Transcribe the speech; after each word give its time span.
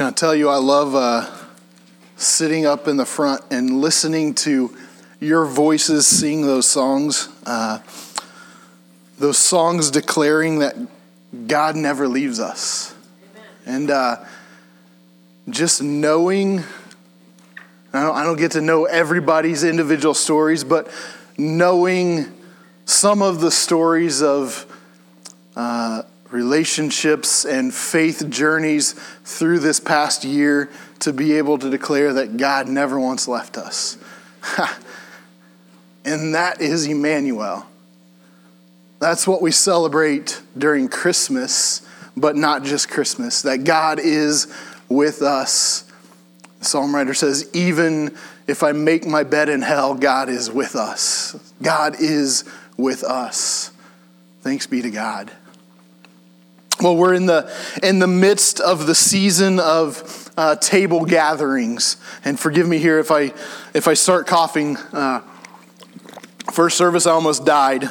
Can 0.00 0.06
I 0.06 0.12
tell 0.12 0.34
you, 0.34 0.48
I 0.48 0.56
love 0.56 0.94
uh, 0.94 1.30
sitting 2.16 2.64
up 2.64 2.88
in 2.88 2.96
the 2.96 3.04
front 3.04 3.42
and 3.50 3.82
listening 3.82 4.32
to 4.36 4.74
your 5.20 5.44
voices 5.44 6.06
sing 6.06 6.46
those 6.46 6.66
songs. 6.66 7.28
Uh, 7.44 7.80
those 9.18 9.36
songs 9.36 9.90
declaring 9.90 10.60
that 10.60 10.74
God 11.46 11.76
never 11.76 12.08
leaves 12.08 12.40
us. 12.40 12.94
Amen. 13.34 13.44
And 13.66 13.90
uh, 13.90 14.16
just 15.50 15.82
knowing, 15.82 16.60
I 17.92 18.02
don't, 18.02 18.16
I 18.16 18.24
don't 18.24 18.38
get 18.38 18.52
to 18.52 18.62
know 18.62 18.86
everybody's 18.86 19.64
individual 19.64 20.14
stories, 20.14 20.64
but 20.64 20.90
knowing 21.36 22.32
some 22.86 23.20
of 23.20 23.42
the 23.42 23.50
stories 23.50 24.22
of 24.22 24.64
uh, 25.56 26.04
relationships 26.30 27.44
and 27.44 27.74
faith 27.74 28.28
journeys 28.28 28.92
through 29.24 29.58
this 29.58 29.80
past 29.80 30.24
year 30.24 30.70
to 31.00 31.12
be 31.12 31.38
able 31.38 31.58
to 31.58 31.70
declare 31.70 32.14
that 32.14 32.36
God 32.36 32.68
never 32.68 32.98
once 32.98 33.26
left 33.26 33.58
us. 33.58 33.96
and 36.04 36.34
that 36.34 36.60
is 36.60 36.86
Emmanuel. 36.86 37.66
That's 39.00 39.26
what 39.26 39.40
we 39.40 39.50
celebrate 39.50 40.42
during 40.56 40.88
Christmas, 40.88 41.86
but 42.16 42.36
not 42.36 42.64
just 42.64 42.90
Christmas, 42.90 43.42
that 43.42 43.64
God 43.64 43.98
is 43.98 44.52
with 44.88 45.22
us. 45.22 45.90
The 46.58 46.66
psalm 46.66 46.94
writer 46.94 47.14
says, 47.14 47.48
even 47.54 48.14
if 48.46 48.62
I 48.62 48.72
make 48.72 49.06
my 49.06 49.22
bed 49.22 49.48
in 49.48 49.62
hell, 49.62 49.94
God 49.94 50.28
is 50.28 50.50
with 50.50 50.76
us. 50.76 51.38
God 51.62 51.96
is 51.98 52.44
with 52.76 53.02
us. 53.02 53.72
Thanks 54.42 54.66
be 54.66 54.82
to 54.82 54.90
God. 54.90 55.30
Well, 56.80 56.96
we're 56.96 57.12
in 57.12 57.26
the 57.26 57.52
in 57.82 57.98
the 57.98 58.06
midst 58.06 58.58
of 58.58 58.86
the 58.86 58.94
season 58.94 59.60
of 59.60 60.30
uh, 60.38 60.56
table 60.56 61.04
gatherings, 61.04 61.98
and 62.24 62.40
forgive 62.40 62.66
me 62.66 62.78
here 62.78 62.98
if 62.98 63.10
I 63.10 63.34
if 63.74 63.86
I 63.86 63.92
start 63.92 64.26
coughing. 64.26 64.78
Uh, 64.92 65.20
first 66.52 66.78
service, 66.78 67.06
I 67.06 67.10
almost 67.10 67.44
died, 67.44 67.84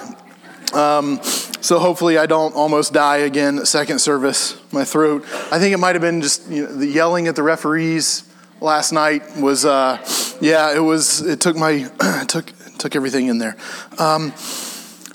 um, 0.74 1.22
so 1.22 1.78
hopefully 1.78 2.18
I 2.18 2.26
don't 2.26 2.56
almost 2.56 2.92
die 2.92 3.18
again. 3.18 3.64
Second 3.64 4.00
service, 4.00 4.60
my 4.74 4.86
throat. 4.86 5.24
I 5.52 5.60
think 5.60 5.76
it 5.76 5.78
might 5.78 5.94
have 5.94 6.02
been 6.02 6.22
just 6.22 6.50
you 6.50 6.64
know, 6.64 6.74
the 6.74 6.88
yelling 6.88 7.28
at 7.28 7.36
the 7.36 7.44
referees 7.44 8.24
last 8.60 8.92
night 8.92 9.38
was. 9.38 9.66
Uh, 9.66 9.98
yeah, 10.42 10.76
it 10.76 10.80
was. 10.80 11.22
It 11.22 11.42
took 11.42 11.56
my 11.56 11.92
took 12.28 12.52
took 12.80 12.96
everything 12.96 13.28
in 13.28 13.38
there. 13.38 13.56
Um, 14.00 14.34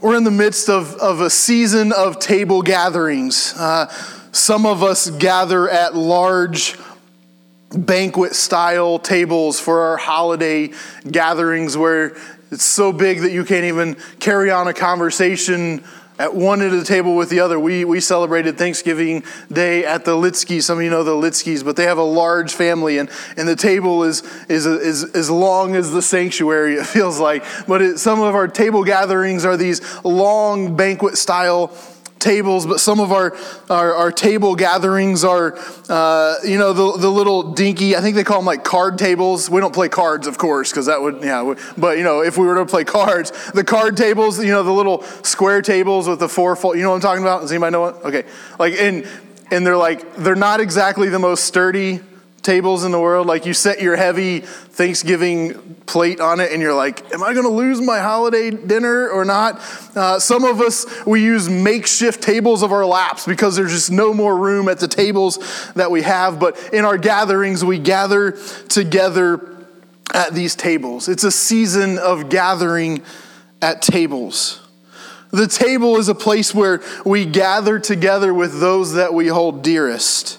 we're 0.05 0.17
in 0.17 0.25
the 0.25 0.31
midst 0.31 0.69
of, 0.69 0.97
of 0.97 1.23
a 1.23 1.31
season 1.31 1.91
of 1.91 2.19
table 2.19 2.61
gatherings. 2.61 3.55
Uh, 3.57 3.87
some 4.33 4.67
of 4.67 4.83
us 4.83 5.09
gather 5.09 5.67
at 5.67 5.97
large 5.97 6.77
banquet 7.71 8.35
style 8.35 8.99
tables 8.99 9.59
for 9.59 9.81
our 9.81 9.97
holiday 9.97 10.71
gatherings 11.11 11.75
where 11.75 12.19
it's 12.51 12.63
so 12.65 12.93
big 12.93 13.23
that 13.23 13.33
you 13.33 13.47
can't 13.47 13.65
even 13.65 13.97
carry 14.21 14.51
on 14.51 14.69
a 14.69 14.75
conversation 14.75 15.83
at 16.19 16.35
one 16.35 16.63
end 16.63 16.73
of 16.73 16.79
the 16.79 16.85
table 16.85 17.17
with 17.17 17.29
the 17.29 17.41
other. 17.41 17.59
We, 17.59 17.85
we 17.85 18.01
celebrated 18.01 18.57
Thanksgiving 18.57 19.25
Day 19.53 19.85
at 19.85 20.05
the 20.05 20.13
Litskis. 20.13 20.63
Some 20.63 20.79
of 20.79 20.85
you 20.85 20.91
know 20.91 21.05
the 21.05 21.13
Litskis, 21.13 21.65
but 21.65 21.77
they 21.77 21.85
have 21.85 21.99
a 21.99 22.05
large 22.05 22.55
family, 22.55 22.99
and, 22.99 23.11
and 23.37 23.49
the 23.49 23.57
table 23.57 24.05
is, 24.05 24.23
is, 24.49 24.67
is 24.67 25.05
as 25.15 25.31
long 25.31 25.75
as 25.75 25.91
the 25.91 26.03
sanctuary, 26.03 26.75
it 26.79 26.87
feels 26.87 27.19
like. 27.19 27.45
But 27.67 27.83
it, 27.83 27.99
some 27.99 28.21
of 28.21 28.35
our 28.35 28.49
table 28.49 28.85
gatherings 28.85 29.45
are 29.45 29.57
these 29.57 29.81
long 30.05 30.77
banquet 30.77 31.19
style 31.19 31.73
tables, 32.25 32.67
but 32.67 32.81
some 32.81 32.99
of 32.99 33.13
our, 33.13 33.37
our, 33.71 33.95
our 33.95 34.11
table 34.11 34.57
gatherings 34.57 35.23
are, 35.23 35.57
uh, 35.89 36.37
you 36.43 36.59
know, 36.59 36.73
the, 36.73 36.99
the 36.99 37.11
little 37.11 37.53
dinky, 37.53 37.95
I 37.95 38.01
think 38.01 38.17
they 38.17 38.25
call 38.25 38.39
them 38.39 38.47
like 38.47 38.65
card 38.65 38.99
tables. 38.99 39.49
We 39.49 39.61
don't 39.61 39.75
play 39.75 39.89
cards, 39.89 40.27
of 40.27 40.39
course, 40.39 40.71
because 40.73 40.87
that 40.87 41.01
would, 41.01 41.23
yeah, 41.23 41.55
but, 41.79 41.99
you 41.99 42.03
know, 42.03 42.23
if 42.23 42.37
we 42.37 42.47
were 42.47 42.57
to 42.57 42.67
play 42.67 42.83
cards, 42.85 43.31
the 43.53 43.63
card 43.63 43.97
tables, 43.97 44.43
you 44.43 44.51
know, 44.51 44.63
the 44.63 44.73
little 44.73 45.03
square 45.23 45.63
tables 45.63 46.09
with 46.09 46.19
the 46.19 46.29
four, 46.29 46.57
fold, 46.57 46.77
you 46.77 46.83
know 46.83 46.91
what 46.91 46.97
I'm 46.97 47.03
talking 47.03 47.23
about? 47.23 47.43
Does 47.43 47.53
anybody 47.53 47.73
know 47.73 47.83
what? 47.83 48.05
Okay. 48.05 48.25
Like, 48.59 48.75
and, 48.75 49.07
and 49.51 49.67
they're 49.67 49.77
like, 49.77 50.17
they're 50.17 50.35
not 50.35 50.61
exactly 50.61 51.11
the 51.11 51.19
most 51.19 51.45
sturdy 51.45 52.01
tables 52.45 52.85
in 52.85 52.93
the 52.93 53.01
world. 53.01 53.27
Like 53.27 53.47
you 53.47 53.55
set 53.55 53.81
your 53.81 53.97
heavy 53.97 54.41
Thanksgiving 54.41 55.75
plate 55.87 56.21
on 56.21 56.41
it 56.41 56.53
and 56.53 56.63
you're 56.63 56.75
like, 56.75 57.13
am 57.13 57.23
I 57.23 57.33
going 57.33 57.47
to 57.47 57.53
lose 57.53 57.81
my 57.81 57.99
holiday 57.99 58.51
dinner 58.51 59.09
or 59.09 59.25
not? 59.25 59.61
Uh, 59.97 60.19
some 60.21 60.45
of 60.45 60.61
us, 60.61 60.87
we 61.07 61.23
use 61.23 61.49
makeshift 61.49 62.23
tables 62.23 62.63
of 62.63 62.73
our 62.73 62.87
laps 62.87 63.27
because 63.27 63.57
there's 63.57 63.73
just 63.73 63.91
no 63.91 64.15
more 64.15 64.37
room 64.37 64.69
at 64.69 64.79
the 64.79 64.89
tables 64.89 65.73
that 65.75 65.91
we 65.91 66.03
have. 66.03 66.39
But 66.39 66.73
in 66.73 66.85
our 66.85 66.99
gatherings, 66.99 67.65
we 67.65 67.79
gather 67.79 68.33
together 68.69 69.51
at 70.13 70.33
these 70.33 70.55
tables. 70.55 71.09
It's 71.09 71.25
a 71.25 71.33
season 71.33 71.99
of 71.99 72.29
gathering 72.29 73.03
at 73.61 73.83
tables. 73.83 74.61
The 75.31 75.49
table 75.49 75.97
is 75.97 76.09
a 76.09 76.15
place 76.15 76.55
where 76.55 76.81
we 77.05 77.25
gather 77.25 77.81
together 77.81 78.33
with 78.33 78.61
those 78.61 78.93
that 78.93 79.13
we 79.13 79.27
hold 79.27 79.63
dearest. 79.63 80.39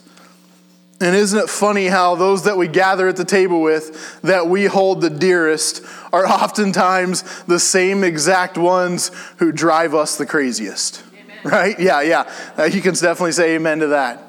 And 1.01 1.13
isn't 1.13 1.38
it 1.38 1.50
funny 1.50 1.88
how 1.88 2.16
those 2.16 2.44
that 2.44 2.56
we 2.57 2.69
gather 2.69 3.09
at 3.09 3.17
the 3.17 3.25
table 3.25 3.61
with, 3.61 4.22
that 4.22 4.47
we 4.47 4.66
hold 4.66 5.01
the 5.01 5.09
dearest, 5.09 5.83
are 6.13 6.25
oftentimes 6.28 7.44
the 7.44 7.59
same 7.59 8.03
exact 8.03 8.57
ones 8.57 9.11
who 9.38 9.51
drive 9.51 9.94
us 9.94 10.17
the 10.17 10.25
craziest? 10.25 11.03
Amen. 11.13 11.38
Right? 11.44 11.79
Yeah, 11.79 12.01
yeah. 12.01 12.31
Uh, 12.57 12.63
you 12.63 12.81
can 12.81 12.94
definitely 12.94 13.33
say 13.33 13.56
amen 13.56 13.79
to 13.79 13.88
that. 13.88 14.22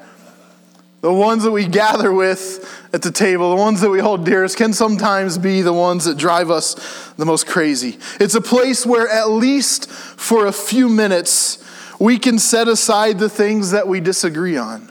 The 1.02 1.12
ones 1.12 1.44
that 1.44 1.52
we 1.52 1.66
gather 1.66 2.12
with 2.12 2.68
at 2.92 3.02
the 3.02 3.12
table, 3.12 3.50
the 3.50 3.62
ones 3.62 3.80
that 3.82 3.90
we 3.90 4.00
hold 4.00 4.24
dearest, 4.24 4.56
can 4.56 4.72
sometimes 4.72 5.38
be 5.38 5.62
the 5.62 5.72
ones 5.72 6.06
that 6.06 6.16
drive 6.16 6.50
us 6.50 7.12
the 7.16 7.24
most 7.24 7.46
crazy. 7.46 7.98
It's 8.18 8.34
a 8.34 8.40
place 8.40 8.84
where, 8.84 9.08
at 9.08 9.30
least 9.30 9.88
for 9.88 10.46
a 10.46 10.52
few 10.52 10.88
minutes, 10.88 11.62
we 12.00 12.18
can 12.18 12.40
set 12.40 12.66
aside 12.66 13.20
the 13.20 13.28
things 13.28 13.70
that 13.70 13.86
we 13.86 14.00
disagree 14.00 14.56
on. 14.56 14.90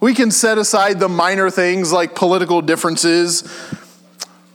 We 0.00 0.14
can 0.14 0.30
set 0.30 0.58
aside 0.58 1.00
the 1.00 1.08
minor 1.08 1.50
things 1.50 1.92
like 1.92 2.14
political 2.14 2.60
differences. 2.60 3.44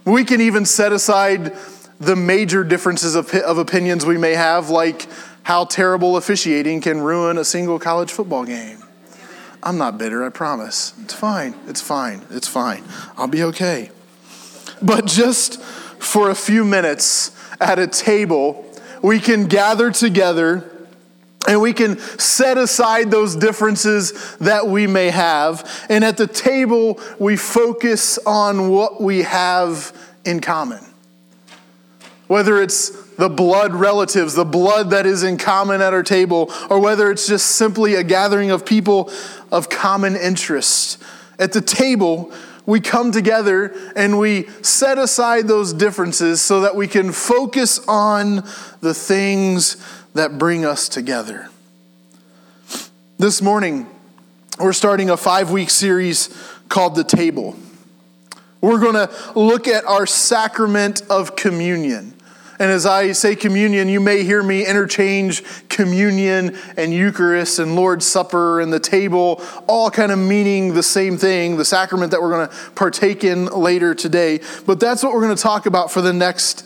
We 0.06 0.24
can 0.24 0.42
even 0.42 0.66
set 0.66 0.92
aside 0.92 1.56
the 2.00 2.16
major 2.16 2.64
differences 2.64 3.16
of, 3.16 3.34
of 3.34 3.58
opinions 3.58 4.06
we 4.06 4.18
may 4.18 4.34
have, 4.34 4.70
like 4.70 5.08
how 5.44 5.66
terrible 5.66 6.18
officiating 6.18 6.82
can 6.82 7.02
ruin 7.02 7.38
a 7.38 7.46
single 7.46 7.80
college 7.80 8.12
football 8.12 8.46
game. 8.46 8.84
I'm 9.64 9.78
not 9.78 9.98
bitter, 9.98 10.24
I 10.24 10.30
promise. 10.30 10.94
It's 11.04 11.14
fine. 11.14 11.56
It's 11.68 11.82
fine. 11.82 12.22
It's 12.32 12.48
fine. 12.48 12.84
I'll 13.18 13.28
be 13.28 13.44
okay. 13.44 13.92
But 14.82 15.06
just 15.06 15.62
for 15.62 16.30
a 16.30 16.36
few 16.36 16.66
minutes 16.66 17.32
at 17.60 17.78
a 17.78 17.88
table, 17.88 18.66
we 19.04 19.20
can 19.20 19.48
gather 19.48 19.92
together 19.92 20.71
and 21.48 21.60
we 21.60 21.74
can 21.74 21.98
set 22.20 22.58
aside 22.58 23.10
those 23.10 23.36
differences 23.36 24.36
that 24.38 24.68
we 24.68 24.86
may 24.88 25.10
have. 25.10 25.86
And 25.90 26.04
at 26.04 26.18
the 26.18 26.28
table, 26.28 27.00
we 27.20 27.36
focus 27.36 28.20
on 28.20 28.70
what 28.70 29.02
we 29.02 29.24
have 29.24 29.96
in 30.24 30.40
common. 30.40 30.86
Whether 32.28 32.62
it's 32.62 32.90
the 33.16 33.30
blood 33.30 33.74
relatives, 33.74 34.36
the 34.36 34.46
blood 34.46 34.92
that 34.92 35.06
is 35.06 35.24
in 35.24 35.38
common 35.38 35.82
at 35.82 35.94
our 35.94 36.04
table, 36.04 36.52
or 36.70 36.80
whether 36.80 37.12
it's 37.12 37.28
just 37.28 37.48
simply 37.48 37.96
a 37.96 38.04
gathering 38.04 38.52
of 38.52 38.66
people 38.66 39.12
of 39.52 39.70
common 39.70 40.16
interest. 40.16 41.02
At 41.38 41.54
the 41.54 41.62
table, 41.62 42.32
we 42.66 42.80
come 42.80 43.12
together 43.12 43.76
and 43.96 44.18
we 44.20 44.48
set 44.62 44.98
aside 44.98 45.48
those 45.48 45.74
differences 45.74 46.42
so 46.42 46.62
that 46.62 46.76
we 46.76 46.88
can 46.88 47.12
focus 47.12 47.80
on 47.88 48.48
the 48.80 48.94
things 48.94 49.78
that 50.14 50.38
bring 50.38 50.66
us 50.66 50.90
together. 50.90 51.50
This 53.18 53.42
morning, 53.42 53.88
we're 54.60 54.74
starting 54.74 55.10
a 55.10 55.18
five 55.18 55.52
week 55.52 55.70
series 55.70 56.30
called 56.70 56.96
The 56.96 57.04
Table. 57.04 57.56
We're 58.62 58.80
going 58.80 58.96
to 58.96 59.10
look 59.36 59.68
at 59.68 59.86
our 59.86 60.06
sacrament 60.06 61.02
of 61.10 61.36
communion. 61.36 62.14
And 62.60 62.70
as 62.70 62.86
I 62.86 63.14
say 63.14 63.36
communion, 63.36 63.90
you 63.90 64.00
may 64.00 64.24
hear 64.24 64.44
me 64.44 64.68
interchange 64.68 65.42
communion 65.68 66.56
and 66.78 66.94
Eucharist 66.94 67.58
and 67.58 67.76
Lord's 67.76 68.06
Supper 68.06 68.62
and 68.62 68.72
the 68.72 68.80
table, 68.80 69.42
all 69.68 69.90
kind 69.90 70.12
of 70.12 70.20
meaning 70.20 70.76
the 70.76 70.84
same 70.84 71.18
thing, 71.18 71.58
the 71.58 71.66
sacrament 71.66 72.12
that 72.12 72.22
we're 72.22 72.30
going 72.30 72.48
to 72.48 72.56
partake 72.76 73.24
in 73.24 73.48
later 73.48 73.96
today. 73.96 74.42
But 74.68 74.80
that's 74.80 75.02
what 75.02 75.14
we're 75.14 75.22
going 75.22 75.36
to 75.36 75.42
talk 75.42 75.66
about 75.66 75.92
for 75.92 76.02
the 76.02 76.14
next 76.14 76.62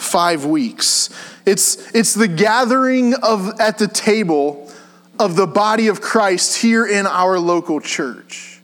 five 0.00 0.44
weeks. 0.44 1.10
It's, 1.46 1.94
it's 1.94 2.14
the 2.14 2.28
gathering 2.28 3.14
of 3.14 3.60
at 3.60 3.78
the 3.78 3.88
table 3.88 4.70
of 5.18 5.36
the 5.36 5.46
body 5.46 5.88
of 5.88 6.00
Christ 6.00 6.56
here 6.56 6.86
in 6.86 7.06
our 7.06 7.38
local 7.38 7.80
church. 7.80 8.60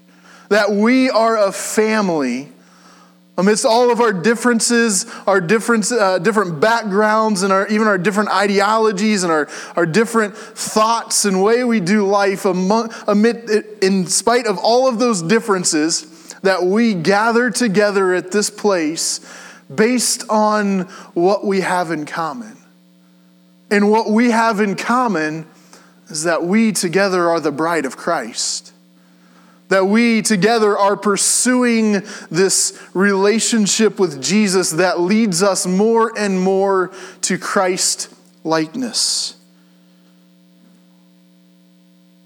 That 0.48 0.70
we 0.70 1.10
are 1.10 1.36
a 1.36 1.52
family 1.52 2.52
Amidst 3.38 3.66
all 3.66 3.90
of 3.90 4.00
our 4.00 4.14
differences, 4.14 5.04
our 5.26 5.42
different, 5.42 5.92
uh, 5.92 6.18
different 6.18 6.58
backgrounds, 6.58 7.42
and 7.42 7.52
our, 7.52 7.68
even 7.68 7.86
our 7.86 7.98
different 7.98 8.30
ideologies 8.30 9.24
and 9.24 9.32
our, 9.32 9.46
our 9.76 9.84
different 9.84 10.34
thoughts 10.34 11.26
and 11.26 11.42
way 11.42 11.62
we 11.62 11.78
do 11.80 12.06
life, 12.06 12.46
among, 12.46 12.94
amid, 13.06 13.50
in 13.82 14.06
spite 14.06 14.46
of 14.46 14.56
all 14.56 14.88
of 14.88 14.98
those 14.98 15.20
differences, 15.20 16.34
that 16.42 16.62
we 16.64 16.94
gather 16.94 17.50
together 17.50 18.14
at 18.14 18.32
this 18.32 18.48
place 18.48 19.20
based 19.74 20.24
on 20.28 20.82
what 21.14 21.44
we 21.44 21.60
have 21.60 21.90
in 21.90 22.06
common. 22.06 22.56
And 23.70 23.90
what 23.90 24.10
we 24.10 24.30
have 24.30 24.60
in 24.60 24.76
common 24.76 25.46
is 26.08 26.24
that 26.24 26.44
we 26.44 26.72
together 26.72 27.28
are 27.28 27.40
the 27.40 27.50
bride 27.50 27.84
of 27.84 27.96
Christ. 27.96 28.72
That 29.68 29.86
we 29.86 30.22
together 30.22 30.78
are 30.78 30.96
pursuing 30.96 32.02
this 32.30 32.80
relationship 32.94 33.98
with 33.98 34.22
Jesus 34.22 34.70
that 34.70 35.00
leads 35.00 35.42
us 35.42 35.66
more 35.66 36.16
and 36.16 36.40
more 36.40 36.92
to 37.22 37.38
Christ 37.38 38.14
likeness. 38.44 39.36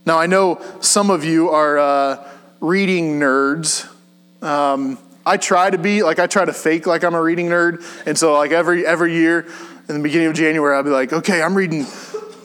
Now, 0.04 0.18
I 0.18 0.26
know 0.26 0.60
some 0.80 1.10
of 1.10 1.24
you 1.24 1.50
are 1.50 1.78
uh, 1.78 2.28
reading 2.60 3.18
nerds. 3.18 3.88
Um, 4.42 4.98
I 5.24 5.36
try 5.36 5.70
to 5.70 5.78
be 5.78 6.02
like 6.02 6.18
I 6.18 6.26
try 6.26 6.44
to 6.44 6.52
fake 6.52 6.86
like 6.86 7.04
I'm 7.04 7.14
a 7.14 7.22
reading 7.22 7.46
nerd, 7.46 7.84
and 8.06 8.16
so 8.16 8.32
like 8.34 8.52
every 8.52 8.86
every 8.86 9.14
year 9.14 9.46
in 9.90 9.96
the 9.96 10.02
beginning 10.02 10.28
of 10.28 10.34
January, 10.34 10.76
I'll 10.76 10.82
be 10.82 10.90
like, 10.90 11.12
okay, 11.12 11.42
I'm 11.42 11.54
reading 11.56 11.84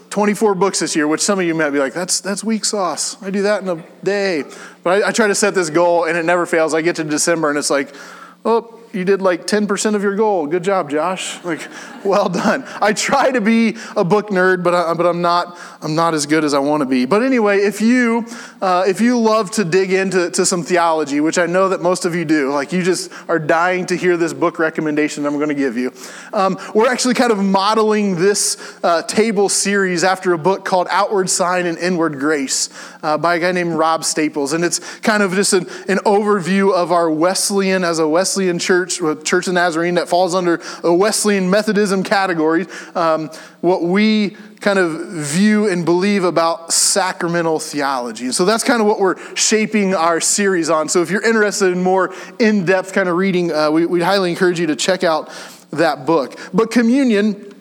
24 0.10 0.56
books 0.56 0.80
this 0.80 0.96
year, 0.96 1.08
which 1.08 1.22
some 1.22 1.40
of 1.40 1.46
you 1.46 1.54
might 1.54 1.70
be 1.72 1.78
like, 1.80 1.94
that's, 1.94 2.22
that's 2.22 2.44
weak 2.44 2.66
sauce. 2.66 3.22
I 3.22 3.30
do 3.30 3.44
that 3.44 3.62
in 3.62 3.70
a 3.70 3.84
day. 4.04 4.44
But 4.84 5.04
I, 5.04 5.10
I 5.10 5.12
try 5.12 5.28
to 5.28 5.36
set 5.36 5.54
this 5.54 5.70
goal 5.70 6.06
and 6.06 6.18
it 6.18 6.26
never 6.26 6.46
fails. 6.46 6.74
I 6.74 6.82
get 6.82 6.96
to 6.96 7.04
December 7.04 7.50
and 7.50 7.58
it's 7.58 7.70
like, 7.70 7.94
oh, 8.44 8.75
you 8.96 9.04
did 9.06 9.22
like 9.22 9.46
10% 9.46 9.96
of 9.96 10.02
your 10.02 10.16
goal. 10.16 10.48
Good 10.48 10.64
job, 10.64 10.90
Josh. 10.90 11.44
Like, 11.44 11.68
well 12.06 12.30
done. 12.30 12.64
I 12.82 12.94
try 12.94 13.32
to 13.32 13.42
be 13.42 13.76
a 13.96 14.04
book 14.04 14.30
nerd, 14.30 14.64
but, 14.64 14.74
I, 14.74 14.94
but 14.94 15.06
I'm, 15.06 15.22
not, 15.22 15.58
I'm 15.82 15.96
not 15.96 16.14
as 16.14 16.26
good 16.26 16.44
as 16.44 16.54
I 16.54 16.60
want 16.60 16.82
to 16.82 16.86
be. 16.86 17.06
But 17.06 17.22
anyway, 17.22 17.60
if 17.60 17.82
you, 17.82 18.26
uh, 18.62 18.86
if 18.88 19.02
you 19.02 19.20
love 19.20 19.52
to 19.52 19.66
dig 19.66 19.92
into 19.92 20.30
to 20.32 20.46
some 20.46 20.64
theology, 20.64 21.20
which 21.20 21.38
I 21.38 21.46
know 21.46 21.70
that 21.70 21.82
most 21.82 22.06
of 22.06 22.16
you 22.16 22.26
do, 22.26 22.52
like 22.52 22.72
you 22.72 22.84
just 22.84 23.12
are 23.28 23.40
dying 23.40 23.86
to 23.88 23.96
hear 23.96 24.18
this 24.18 24.34
book 24.34 24.60
recommendation 24.60 25.26
I'm 25.26 25.36
going 25.36 25.50
to 25.50 25.56
give 25.56 25.78
you, 25.78 25.92
um, 26.32 26.58
we're 26.74 26.90
actually 26.90 27.16
kind 27.16 27.32
of 27.32 27.40
modeling 27.40 28.16
this 28.16 28.80
uh, 28.84 29.02
table 29.04 29.50
series 29.50 30.04
after 30.04 30.34
a 30.34 30.38
book 30.38 30.64
called 30.64 30.88
Outward 30.90 31.30
Sign 31.30 31.66
and 31.66 31.78
Inward 31.78 32.20
Grace 32.20 32.70
uh, 33.04 33.18
by 33.18 33.36
a 33.36 33.40
guy 33.40 33.52
named 33.52 33.74
Rob 33.74 34.04
Staples. 34.04 34.54
And 34.54 34.64
it's 34.64 34.80
kind 35.00 35.22
of 35.22 35.34
just 35.34 35.54
an, 35.54 35.68
an 35.88 35.98
overview 36.00 36.74
of 36.74 36.92
our 36.92 37.10
Wesleyan 37.10 37.84
as 37.84 38.00
a 38.00 38.08
Wesleyan 38.08 38.60
church 38.60 38.85
church, 38.86 39.24
Church 39.24 39.48
of 39.48 39.54
Nazarene, 39.54 39.96
that 39.96 40.08
falls 40.08 40.36
under 40.36 40.62
a 40.84 40.94
Wesleyan 40.94 41.50
Methodism 41.50 42.04
category, 42.04 42.68
um, 42.96 43.30
what 43.62 43.84
we 43.84 44.38
kind 44.62 44.80
of 44.80 45.08
view 45.10 45.70
and 45.70 45.86
believe 45.86 46.24
about 46.24 46.74
sacramental 46.74 47.60
theology. 47.60 48.26
And 48.26 48.36
so 48.36 48.46
that's 48.46 48.64
kind 48.64 48.82
of 48.82 48.88
what 48.88 49.00
we're 49.00 49.18
shaping 49.36 49.94
our 49.94 50.20
series 50.20 50.70
on. 50.70 50.90
So 50.90 51.02
if 51.02 51.12
you're 51.12 51.24
interested 51.24 51.72
in 51.72 51.84
more 51.84 52.14
in 52.40 52.66
depth 52.66 52.94
kind 52.94 53.10
of 53.10 53.16
reading, 53.16 53.52
uh, 53.52 53.70
we, 53.72 53.86
we 53.86 54.02
highly 54.02 54.32
encourage 54.32 54.60
you 54.60 54.68
to 54.68 54.76
check 54.76 55.04
out 55.04 55.30
that 55.72 56.06
book. 56.06 56.40
But 56.54 56.72
communion 56.72 57.55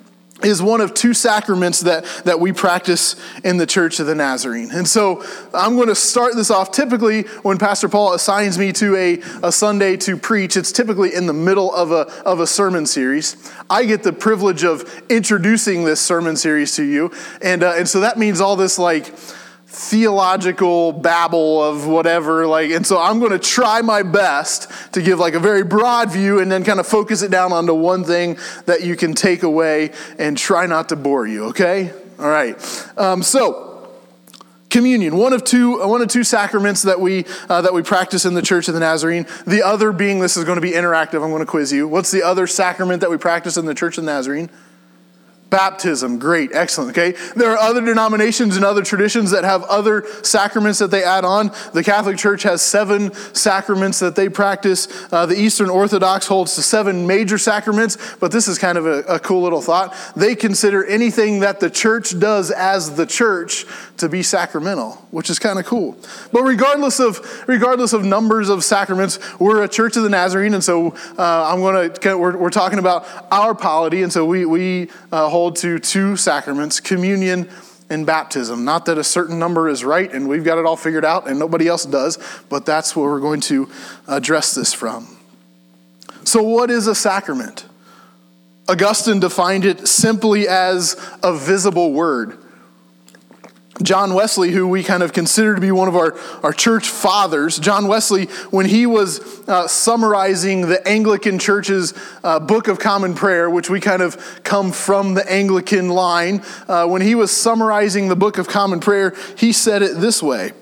is 0.44 0.62
one 0.62 0.81
of 0.81 0.94
two 0.94 1.14
sacraments 1.14 1.81
that, 1.81 2.05
that 2.25 2.38
we 2.38 2.52
practice 2.52 3.17
in 3.43 3.56
the 3.56 3.67
Church 3.67 3.99
of 4.00 4.06
the 4.06 4.14
Nazarene. 4.14 4.70
And 4.70 4.87
so 4.87 5.25
I'm 5.52 5.76
going 5.76 5.88
to 5.88 5.94
start 5.94 6.37
this 6.37 6.50
off. 6.50 6.70
Typically, 6.70 7.23
when 7.43 7.58
Pastor 7.58 7.88
Paul 7.88 8.14
assigns 8.14 8.58
me 8.58 8.73
to 8.75 8.96
a, 8.96 9.20
a 9.43 9.50
Sunday 9.50 9.96
to 9.99 10.17
preach, 10.17 10.56
it's 10.56 10.73
typically 10.73 11.14
in 11.14 11.26
the 11.26 11.32
middle 11.32 11.75
of 11.75 11.91
a, 11.91 12.06
of 12.25 12.41
a 12.41 12.46
sermon 12.46 12.87
series. 12.87 13.37
I 13.70 13.85
get 13.85 14.02
the 14.02 14.12
privilege 14.12 14.64
of 14.64 15.02
introducing 15.08 15.85
this 15.85 16.00
sermon 16.00 16.37
series 16.37 16.76
to 16.76 16.85
you. 16.85 17.11
And, 17.41 17.62
uh, 17.62 17.75
and 17.76 17.88
so 17.88 18.00
that 18.00 18.19
means 18.19 18.41
all 18.41 18.56
this 18.56 18.79
like, 18.79 19.12
theological 19.75 20.93
babble 20.93 21.61
of 21.61 21.85
whatever 21.85 22.47
like 22.47 22.71
and 22.71 22.87
so 22.87 22.97
i'm 22.97 23.19
going 23.19 23.32
to 23.32 23.41
try 23.41 23.82
my 23.82 24.05
best 24.05 24.71
to 24.93 25.03
give 25.03 25.19
like 25.19 25.35
a 25.35 25.41
very 25.41 25.65
broad 25.65 26.12
view 26.12 26.38
and 26.38 26.50
then 26.50 26.62
kind 26.62 26.79
of 26.79 26.87
focus 26.87 27.23
it 27.23 27.31
down 27.31 27.53
onto 27.53 27.75
one 27.75 28.05
thing 28.05 28.38
that 28.67 28.85
you 28.85 28.94
can 28.94 29.15
take 29.15 29.43
away 29.43 29.91
and 30.17 30.38
try 30.38 30.67
not 30.67 30.91
to 30.91 30.97
bore 30.97 31.26
you 31.26 31.47
okay? 31.47 31.93
All 32.21 32.29
right 32.29 32.56
um, 32.97 33.21
so 33.25 33.91
communion 34.71 35.17
one 35.17 35.32
of 35.32 35.43
two 35.43 35.85
one 35.85 36.00
of 36.00 36.06
two 36.06 36.23
sacraments 36.23 36.82
that 36.82 37.00
we 37.00 37.25
uh, 37.49 37.61
that 37.62 37.75
we 37.75 37.82
practice 37.82 38.25
in 38.25 38.35
the 38.35 38.43
church 38.43 38.69
of 38.69 38.75
the 38.75 38.81
nazarene. 38.81 39.27
The 39.44 39.65
other 39.65 39.91
being 39.91 40.20
this 40.20 40.37
is 40.37 40.44
going 40.44 40.56
to 40.56 40.62
be 40.62 40.70
interactive 40.70 41.15
i'm 41.15 41.31
going 41.31 41.41
to 41.41 41.47
quiz 41.47 41.73
you. 41.73 41.88
What's 41.88 42.12
the 42.12 42.23
other 42.23 42.47
sacrament 42.47 43.00
that 43.00 43.11
we 43.11 43.17
practice 43.17 43.56
in 43.56 43.67
the 43.67 43.75
church 43.75 43.99
of 43.99 44.05
the 44.05 44.12
nazarene 44.12 44.50
Baptism, 45.55 46.19
great, 46.19 46.51
excellent. 46.53 46.91
Okay, 46.99 47.17
there 47.37 47.53
are 47.53 47.56
other 47.56 47.81
denominations 47.81 48.56
and 48.56 48.65
other 48.65 48.83
traditions 48.83 49.31
that 49.31 49.45
have 49.45 49.62
other 49.62 50.05
sacraments 50.25 50.81
that 50.81 50.91
they 50.91 51.05
add 51.05 51.25
on. 51.25 51.53
The 51.73 51.85
Catholic 51.85 52.17
Church 52.17 52.43
has 52.43 52.61
seven 52.61 53.15
sacraments 53.35 54.01
that 54.01 54.17
they 54.17 54.29
practice. 54.29 54.89
Uh, 55.12 55.27
the 55.27 55.41
Eastern 55.41 55.71
Orthodox 55.71 56.27
holds 56.27 56.56
to 56.56 56.62
seven 56.62 57.06
major 57.06 57.39
sacraments, 57.39 58.17
but 58.17 58.33
this 58.33 58.49
is 58.49 58.59
kind 58.59 58.77
of 58.77 58.85
a, 58.85 59.03
a 59.03 59.21
cool 59.21 59.43
little 59.43 59.61
thought. 59.61 59.95
They 60.17 60.35
consider 60.35 60.85
anything 60.87 61.39
that 61.41 61.61
the 61.61 61.71
church 61.71 62.19
does 62.19 62.51
as 62.51 62.97
the 62.97 63.06
church 63.06 63.65
to 63.99 64.09
be 64.09 64.25
sacramental, 64.25 64.95
which 65.12 65.31
is 65.31 65.39
kind 65.39 65.61
of 65.61 65.67
cool. 65.67 65.97
But 66.33 66.43
regardless 66.43 66.99
of 66.99 67.45
regardless 67.47 67.93
of 67.93 68.05
numbers 68.05 68.49
of 68.49 68.65
sacraments, 68.65 69.21
we're 69.39 69.62
a 69.62 69.69
Church 69.69 69.97
of 69.97 70.03
the 70.03 70.11
Nazarene, 70.11 70.55
and 70.55 70.65
so 70.65 70.97
uh, 71.17 71.53
I'm 71.53 71.61
going 71.61 71.93
to 71.93 72.19
we're, 72.19 72.37
we're 72.37 72.51
talking 72.51 72.81
about 72.81 73.06
our 73.31 73.55
polity, 73.55 74.03
and 74.03 74.12
so 74.12 74.25
we 74.25 74.45
we 74.45 74.91
uh, 75.12 75.29
hold 75.29 75.44
hold 75.44 75.56
to 75.56 75.79
two 75.79 76.17
sacraments 76.17 76.81
communion 76.81 77.46
and 77.91 78.06
baptism. 78.06 78.64
Not 78.64 78.87
that 78.87 78.96
a 78.96 79.05
certain 79.05 79.38
number 79.38 79.69
is 79.69 79.85
right 79.85 80.11
and 80.11 80.26
we've 80.26 80.43
got 80.43 80.56
it 80.56 80.64
all 80.64 80.75
figured 80.75 81.05
out 81.05 81.29
and 81.29 81.38
nobody 81.38 81.69
else 81.69 81.85
does, 81.85 82.19
but 82.49 82.64
that's 82.64 82.96
where 82.96 83.11
we're 83.11 83.20
going 83.20 83.43
to 83.43 83.69
address 84.08 84.55
this 84.55 84.73
from. 84.73 85.19
So, 86.25 86.43
what 86.43 86.70
is 86.70 86.87
a 86.87 86.94
sacrament? 86.94 87.67
Augustine 88.70 89.20
defined 89.20 89.67
it 89.67 89.87
simply 89.87 90.49
as 90.49 90.96
a 91.23 91.37
visible 91.37 91.93
word. 91.93 92.38
John 93.82 94.15
Wesley, 94.15 94.53
who 94.53 94.69
we 94.69 94.85
kind 94.85 95.03
of 95.03 95.12
consider 95.12 95.56
to 95.56 95.61
be 95.61 95.73
one 95.73 95.88
of 95.88 95.97
our, 95.97 96.17
our 96.44 96.53
church 96.53 96.88
fathers, 96.88 97.59
John 97.59 97.88
Wesley, 97.88 98.26
when 98.50 98.67
he 98.67 98.87
was 98.87 99.21
uh, 99.49 99.67
summarizing 99.67 100.69
the 100.69 100.87
Anglican 100.87 101.41
Church's 101.41 101.93
uh, 102.23 102.38
Book 102.38 102.69
of 102.69 102.79
Common 102.79 103.15
Prayer, 103.15 103.50
which 103.50 103.69
we 103.69 103.81
kind 103.81 104.00
of 104.00 104.41
come 104.44 104.71
from 104.71 105.15
the 105.15 105.31
Anglican 105.31 105.88
line, 105.88 106.43
uh, 106.69 106.87
when 106.87 107.03
he 107.03 107.17
was 107.17 107.32
summarizing 107.32 108.09
the 108.09 108.17
Book 108.17 108.38
of 108.38 108.47
Common 108.47 108.79
Prayer, 108.79 109.12
he 109.37 109.53
said 109.53 109.82
it 109.82 110.00
this 110.00 110.23
way. 110.23 110.53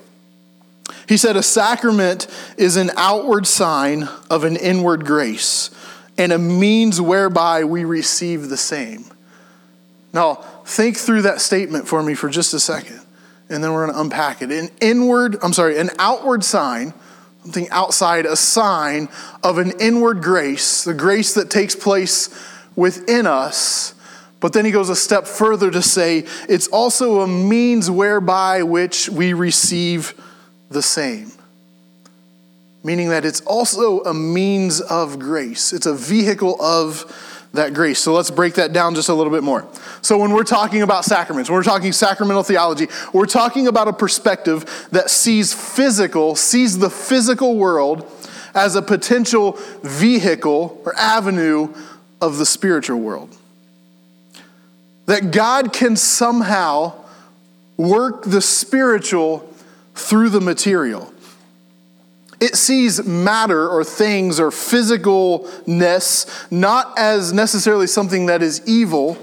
He 1.07 1.17
said, 1.17 1.35
A 1.35 1.43
sacrament 1.43 2.27
is 2.57 2.77
an 2.77 2.89
outward 2.97 3.45
sign 3.45 4.09
of 4.31 4.43
an 4.43 4.55
inward 4.55 5.05
grace 5.05 5.69
and 6.17 6.31
a 6.31 6.39
means 6.39 6.99
whereby 6.99 7.63
we 7.63 7.85
receive 7.85 8.49
the 8.49 8.57
same. 8.57 9.05
Now, 10.13 10.35
think 10.65 10.97
through 10.97 11.23
that 11.23 11.41
statement 11.41 11.87
for 11.87 12.01
me 12.01 12.15
for 12.15 12.29
just 12.29 12.53
a 12.53 12.59
second 12.59 13.02
and 13.49 13.63
then 13.63 13.73
we're 13.73 13.85
going 13.85 13.95
to 13.95 14.01
unpack 14.01 14.41
it. 14.41 14.51
An 14.51 14.69
inward, 14.81 15.37
I'm 15.41 15.53
sorry, 15.53 15.77
an 15.77 15.89
outward 15.99 16.43
sign, 16.43 16.93
something 17.43 17.69
outside, 17.69 18.25
a 18.25 18.35
sign 18.35 19.09
of 19.43 19.57
an 19.57 19.73
inward 19.79 20.23
grace, 20.23 20.83
the 20.83 20.93
grace 20.93 21.33
that 21.35 21.49
takes 21.49 21.75
place 21.75 22.29
within 22.75 23.27
us. 23.27 23.93
But 24.39 24.53
then 24.53 24.65
he 24.65 24.71
goes 24.71 24.89
a 24.89 24.95
step 24.95 25.25
further 25.25 25.71
to 25.71 25.81
say 25.81 26.25
it's 26.49 26.67
also 26.67 27.21
a 27.21 27.27
means 27.27 27.89
whereby 27.89 28.63
which 28.63 29.07
we 29.07 29.33
receive 29.33 30.13
the 30.69 30.81
same. 30.81 31.31
Meaning 32.83 33.09
that 33.09 33.23
it's 33.23 33.39
also 33.41 34.01
a 34.03 34.13
means 34.13 34.81
of 34.81 35.17
grace. 35.17 35.71
It's 35.71 35.85
a 35.85 35.95
vehicle 35.95 36.61
of 36.61 37.05
that 37.53 37.73
grace. 37.73 37.99
So 37.99 38.13
let's 38.13 38.31
break 38.31 38.55
that 38.55 38.73
down 38.73 38.95
just 38.95 39.09
a 39.09 39.13
little 39.13 39.31
bit 39.31 39.43
more. 39.43 39.67
So, 40.01 40.17
when 40.17 40.31
we're 40.31 40.43
talking 40.43 40.81
about 40.81 41.05
sacraments, 41.05 41.49
when 41.49 41.55
we're 41.55 41.63
talking 41.63 41.91
sacramental 41.91 42.43
theology, 42.43 42.87
we're 43.13 43.25
talking 43.25 43.67
about 43.67 43.87
a 43.87 43.93
perspective 43.93 44.87
that 44.91 45.09
sees 45.09 45.53
physical, 45.53 46.35
sees 46.35 46.79
the 46.79 46.89
physical 46.89 47.57
world 47.57 48.09
as 48.55 48.75
a 48.75 48.81
potential 48.81 49.57
vehicle 49.83 50.81
or 50.85 50.95
avenue 50.97 51.73
of 52.21 52.37
the 52.37 52.45
spiritual 52.45 52.99
world. 52.99 53.35
That 55.05 55.31
God 55.31 55.73
can 55.73 55.95
somehow 55.95 56.93
work 57.77 58.23
the 58.23 58.41
spiritual 58.41 59.49
through 59.95 60.29
the 60.29 60.41
material. 60.41 61.12
It 62.43 62.57
sees 62.57 63.05
matter 63.05 63.69
or 63.69 63.85
things 63.85 64.37
or 64.37 64.49
physicalness 64.49 66.51
not 66.51 66.99
as 66.99 67.31
necessarily 67.31 67.87
something 67.87 68.25
that 68.25 68.41
is 68.41 68.61
evil, 68.67 69.17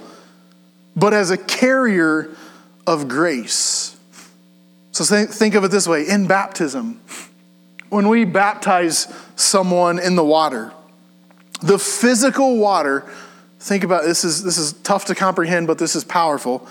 but 0.97 1.13
as 1.13 1.31
a 1.31 1.37
carrier 1.37 2.31
of 2.87 3.09
grace. 3.09 3.95
So 4.93 5.05
think 5.05 5.55
of 5.55 5.65
it 5.65 5.71
this 5.71 5.87
way 5.87 6.09
in 6.09 6.29
baptism, 6.29 6.99
when 7.91 8.09
we 8.09 8.25
baptize 8.25 9.07
someone 9.37 9.99
in 9.99 10.17
the 10.17 10.25
water, 10.25 10.73
The 11.63 11.79
physical 11.79 12.57
water, 12.57 13.05
think 13.59 13.85
about 13.85 14.05
this 14.05 14.25
is 14.25 14.43
this 14.43 14.57
is 14.57 14.73
tough 14.83 15.05
to 15.07 15.15
comprehend, 15.15 15.67
but 15.67 15.77
this 15.77 15.95
is 15.95 16.05
powerful. 16.05 16.67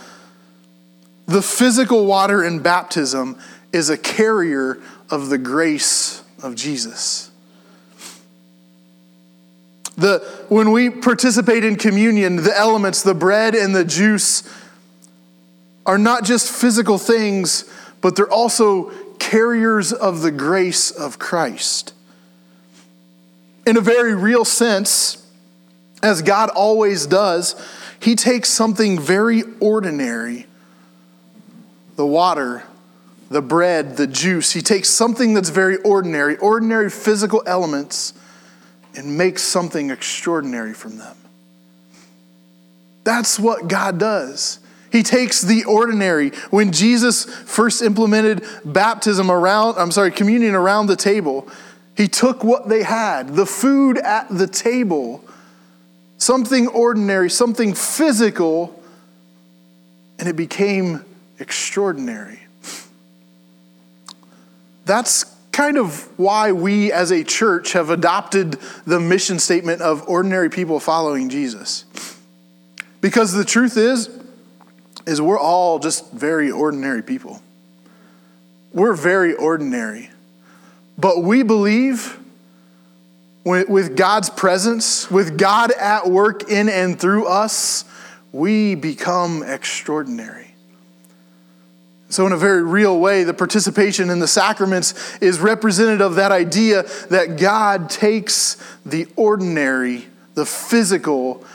The 1.27 1.43
physical 1.43 2.07
water 2.07 2.43
in 2.43 2.61
baptism 2.61 3.37
is 3.71 3.91
a 3.91 3.97
carrier 3.99 4.79
of 5.11 5.29
the 5.29 5.37
grace 5.37 6.23
of 6.41 6.55
Jesus. 6.55 7.31
The, 9.97 10.19
when 10.47 10.71
we 10.71 10.89
participate 10.89 11.65
in 11.65 11.75
communion, 11.75 12.37
the 12.37 12.57
elements, 12.57 13.03
the 13.03 13.13
bread 13.13 13.53
and 13.53 13.75
the 13.75 13.83
juice, 13.83 14.43
are 15.85 15.97
not 15.97 16.23
just 16.23 16.51
physical 16.51 16.97
things, 16.97 17.69
but 18.01 18.15
they're 18.15 18.31
also 18.31 18.91
carriers 19.17 19.91
of 19.91 20.21
the 20.21 20.31
grace 20.31 20.91
of 20.91 21.19
Christ. 21.19 21.93
In 23.65 23.75
a 23.75 23.81
very 23.81 24.15
real 24.15 24.45
sense, 24.45 25.25
as 26.01 26.21
God 26.21 26.49
always 26.49 27.05
does, 27.05 27.55
He 27.99 28.15
takes 28.15 28.49
something 28.49 28.99
very 28.99 29.43
ordinary 29.59 30.47
the 31.99 32.05
water, 32.05 32.63
the 33.29 33.41
bread, 33.41 33.97
the 33.97 34.07
juice. 34.07 34.51
He 34.51 34.61
takes 34.61 34.89
something 34.89 35.33
that's 35.33 35.49
very 35.49 35.77
ordinary, 35.77 36.37
ordinary 36.37 36.89
physical 36.89 37.43
elements, 37.45 38.13
and 38.95 39.17
makes 39.17 39.43
something 39.43 39.91
extraordinary 39.91 40.73
from 40.73 40.97
them. 40.97 41.15
That's 43.03 43.39
what 43.39 43.67
God 43.67 43.99
does. 43.99 44.59
He 44.91 45.03
takes 45.03 45.41
the 45.41 45.65
ordinary. 45.65 46.31
When 46.49 46.71
Jesus 46.71 47.25
first 47.25 47.81
implemented 47.83 48.43
baptism 48.65 49.29
around, 49.29 49.77
I'm 49.77 49.91
sorry, 49.91 50.11
communion 50.11 50.55
around 50.55 50.87
the 50.87 50.95
table, 50.95 51.47
he 51.95 52.07
took 52.07 52.43
what 52.43 52.69
they 52.69 52.81
had, 52.81 53.35
the 53.35 53.45
food 53.45 53.97
at 53.99 54.27
the 54.29 54.47
table, 54.47 55.23
something 56.17 56.67
ordinary, 56.67 57.29
something 57.29 57.73
physical, 57.73 58.81
and 60.17 60.27
it 60.27 60.35
became 60.35 61.05
extraordinary. 61.37 62.39
That's 64.89 65.23
kind 65.51 65.77
of 65.77 66.09
why 66.17 66.51
we 66.51 66.91
as 66.91 67.11
a 67.11 67.23
church 67.23 67.73
have 67.73 67.91
adopted 67.91 68.53
the 68.87 68.99
mission 68.99 69.37
statement 69.37 69.83
of 69.83 70.09
ordinary 70.09 70.49
people 70.49 70.79
following 70.79 71.29
Jesus. 71.29 71.85
Because 72.99 73.31
the 73.31 73.45
truth 73.45 73.77
is, 73.77 74.09
is 75.05 75.21
we're 75.21 75.37
all 75.37 75.77
just 75.77 76.11
very 76.11 76.49
ordinary 76.49 77.03
people. 77.03 77.39
We're 78.73 78.95
very 78.95 79.35
ordinary. 79.35 80.09
But 80.97 81.21
we 81.21 81.43
believe 81.43 82.17
with 83.45 83.95
God's 83.95 84.31
presence, 84.31 85.11
with 85.11 85.37
God 85.37 85.71
at 85.71 86.09
work 86.09 86.49
in 86.49 86.67
and 86.67 86.99
through 86.99 87.27
us, 87.27 87.85
we 88.31 88.73
become 88.73 89.43
extraordinary. 89.43 90.48
So, 92.09 92.25
in 92.25 92.33
a 92.33 92.37
very 92.37 92.63
real 92.63 92.99
way, 92.99 93.23
the 93.23 93.35
participation 93.35 94.09
in 94.09 94.19
the 94.19 94.27
sacraments 94.27 95.17
is 95.19 95.39
representative 95.39 96.01
of 96.01 96.15
that 96.15 96.31
idea 96.31 96.83
that 97.11 97.37
God 97.37 97.89
takes 97.91 98.57
the 98.83 99.07
ordinary, 99.15 100.07
the 100.33 100.45
physical, 100.45 101.45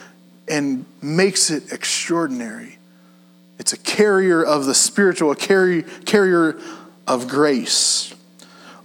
and 0.46 0.84
makes 1.02 1.50
it 1.50 1.72
extraordinary. 1.72 2.78
It's 3.58 3.72
a 3.72 3.78
carrier 3.78 4.44
of 4.44 4.66
the 4.66 4.74
spiritual, 4.74 5.32
a 5.32 5.36
carry, 5.36 5.82
carrier 6.04 6.56
of 7.08 7.26
grace. 7.26 8.14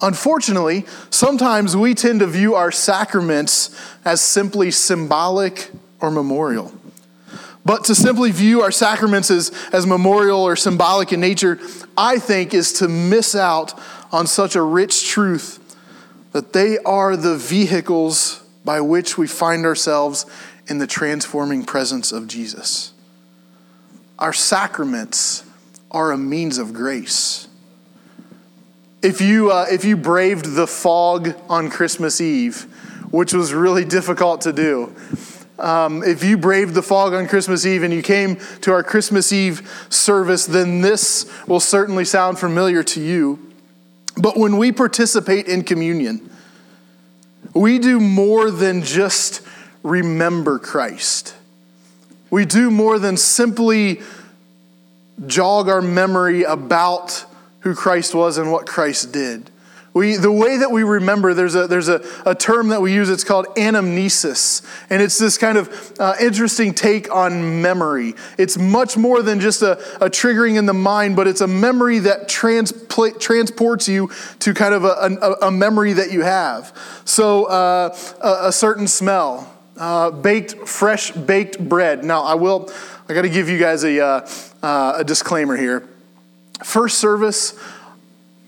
Unfortunately, 0.02 0.86
sometimes 1.12 1.76
we 1.76 1.94
tend 1.94 2.22
to 2.22 2.28
view 2.28 2.56
our 2.56 2.72
sacraments 2.72 3.78
as 4.06 4.22
simply 4.22 4.72
symbolic 4.72 5.70
or 6.00 6.10
memorial. 6.10 6.74
But 7.66 7.84
to 7.86 7.96
simply 7.96 8.32
view 8.32 8.62
our 8.62 8.72
sacraments 8.72 9.30
as, 9.30 9.51
as 9.72 9.86
memorial 9.86 10.39
or 10.39 10.56
symbolic 10.56 11.12
in 11.12 11.20
nature, 11.20 11.60
I 11.98 12.18
think, 12.18 12.54
is 12.54 12.74
to 12.74 12.88
miss 12.88 13.36
out 13.36 13.80
on 14.12 14.28
such 14.28 14.56
a 14.56 14.62
rich 14.62 15.08
truth 15.08 15.60
that 16.32 16.54
they 16.54 16.78
are 16.80 17.18
the 17.18 17.36
vehicles 17.36 18.44
by 18.63 18.82
which 18.82 19.18
we 19.18 19.28
find 19.28 19.66
ourselves 19.66 20.25
in 20.68 20.78
the 20.78 20.88
transforming 20.88 21.66
presence 21.66 22.12
of 22.12 22.28
Jesus. 22.28 22.94
Our 24.20 24.34
sacraments 24.34 25.44
are 25.92 26.12
a 26.12 26.18
means 26.18 26.58
of 26.58 26.74
grace. 26.74 27.48
If 29.01 29.22
you, 29.22 29.51
uh, 29.51 29.66
if 29.72 29.86
you 29.86 29.96
braved 29.96 30.56
the 30.56 30.68
fog 30.68 31.36
on 31.50 31.70
Christmas 31.70 32.20
Eve, 32.20 32.63
which 33.12 33.34
was 33.34 33.54
really 33.54 33.86
difficult 33.98 34.42
to 34.42 34.54
do, 34.54 34.94
um, 35.60 36.04
if 36.04 36.24
you 36.24 36.38
braved 36.38 36.74
the 36.74 36.82
fog 36.82 37.13
on 37.13 37.28
Christmas 37.28 37.66
Eve 37.66 37.84
and 37.84 37.94
you 37.94 38.01
came 38.01 38.38
to 38.62 38.72
our 38.72 38.84
Christmas 38.84 39.32
Eve 39.32 39.88
service, 39.89 40.46
then 40.46 40.82
this 40.82 41.32
will 41.48 41.60
certainly 41.60 42.06
sound 42.06 42.39
familiar 42.39 42.84
to 42.84 43.01
you. 43.01 43.54
But 44.18 44.38
when 44.38 44.58
we 44.58 44.72
participate 44.72 45.48
in 45.48 45.63
communion, 45.63 46.30
we 47.54 47.80
do 47.80 48.00
more 48.00 48.51
than 48.51 48.84
just 48.84 49.42
remember 49.84 50.60
Christ. 50.60 51.36
We 52.30 52.46
do 52.46 52.70
more 52.70 53.00
than 53.00 53.18
simply 53.18 54.01
jog 55.25 55.68
our 55.68 55.82
memory 55.82 56.44
about 56.44 57.25
who 57.62 57.75
Christ 57.75 58.13
was 58.13 58.38
and 58.38 58.51
what 58.51 58.68
Christ 58.68 59.12
did. 59.12 59.50
We, 59.93 60.17
the 60.17 60.31
way 60.31 60.58
that 60.58 60.72
we 60.72 60.84
remember, 60.84 61.34
there's, 61.34 61.55
a, 61.55 61.65
there's 61.65 61.89
a, 61.89 62.01
a 62.25 62.36
term 62.36 62.67
that 62.69 62.81
we 62.81 62.93
use, 62.93 63.10
it's 63.10 63.24
called 63.24 63.48
anamnesis. 63.55 64.63
And 64.89 65.01
it's 65.01 65.17
this 65.17 65.38
kind 65.38 65.58
of 65.58 65.93
uh, 66.00 66.13
interesting 66.22 66.74
take 66.74 67.13
on 67.13 67.62
memory. 67.62 68.13
It's 68.38 68.58
much 68.58 68.98
more 68.98 69.24
than 69.24 69.39
just 69.39 69.63
a, 69.63 69.79
a 69.96 70.10
triggering 70.10 70.58
in 70.58 70.67
the 70.67 70.74
mind, 70.74 71.15
but 71.15 71.27
it's 71.27 71.41
a 71.41 71.48
memory 71.48 72.00
that 72.00 72.27
transpla- 72.27 73.19
transports 73.19 73.88
you 73.88 74.12
to 74.39 74.53
kind 74.53 74.75
of 74.75 74.84
a, 74.84 75.17
a, 75.22 75.48
a 75.48 75.51
memory 75.51 75.93
that 75.93 76.12
you 76.12 76.22
have. 76.22 76.75
So, 77.05 77.46
uh, 77.46 77.96
a, 78.22 78.51
certain 78.51 78.88
smell, 78.88 79.51
uh, 79.77 80.12
baked, 80.12 80.67
fresh 80.67 81.12
baked 81.12 81.58
bread. 81.60 82.03
Now, 82.03 82.24
I 82.24 82.36
will, 82.36 82.69
I 83.08 83.13
got 83.13 83.24
to 83.24 83.29
give 83.29 83.50
you 83.50 83.58
guys 83.58 83.84
a, 83.84 84.00
uh, 84.00 84.29
uh, 84.62 84.93
a 84.98 85.03
disclaimer 85.03 85.55
here. 85.55 85.88
First 86.63 87.00
service, 87.00 87.58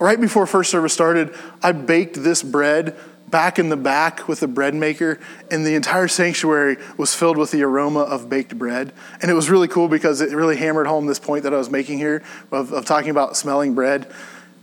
right 0.01 0.20
before 0.20 0.46
first 0.46 0.72
service 0.72 0.93
started, 0.93 1.34
I 1.62 1.72
baked 1.72 2.22
this 2.22 2.43
bread 2.43 2.98
back 3.29 3.60
in 3.60 3.70
the 3.70 3.77
back 3.77 4.27
with 4.27 4.41
the 4.41 4.48
bread 4.48 4.75
maker, 4.75 5.20
and 5.50 5.65
the 5.65 5.75
entire 5.75 6.10
sanctuary 6.10 6.77
was 6.98 7.15
filled 7.15 7.38
with 7.38 7.51
the 7.51 7.63
aroma 7.63 8.01
of 8.01 8.29
baked 8.29 8.58
bread. 8.58 8.91
And 9.22 9.31
it 9.31 9.34
was 9.34 9.50
really 9.50 9.70
cool 9.70 9.88
because 9.88 10.20
it 10.20 10.36
really 10.36 10.58
hammered 10.58 10.88
home 10.88 11.05
this 11.05 11.20
point 11.20 11.43
that 11.43 11.53
I 11.53 11.58
was 11.58 11.70
making 11.70 12.00
here 12.00 12.24
of, 12.51 12.74
of 12.74 12.86
talking 12.86 13.10
about 13.10 13.38
smelling 13.38 13.74
bread. 13.74 14.12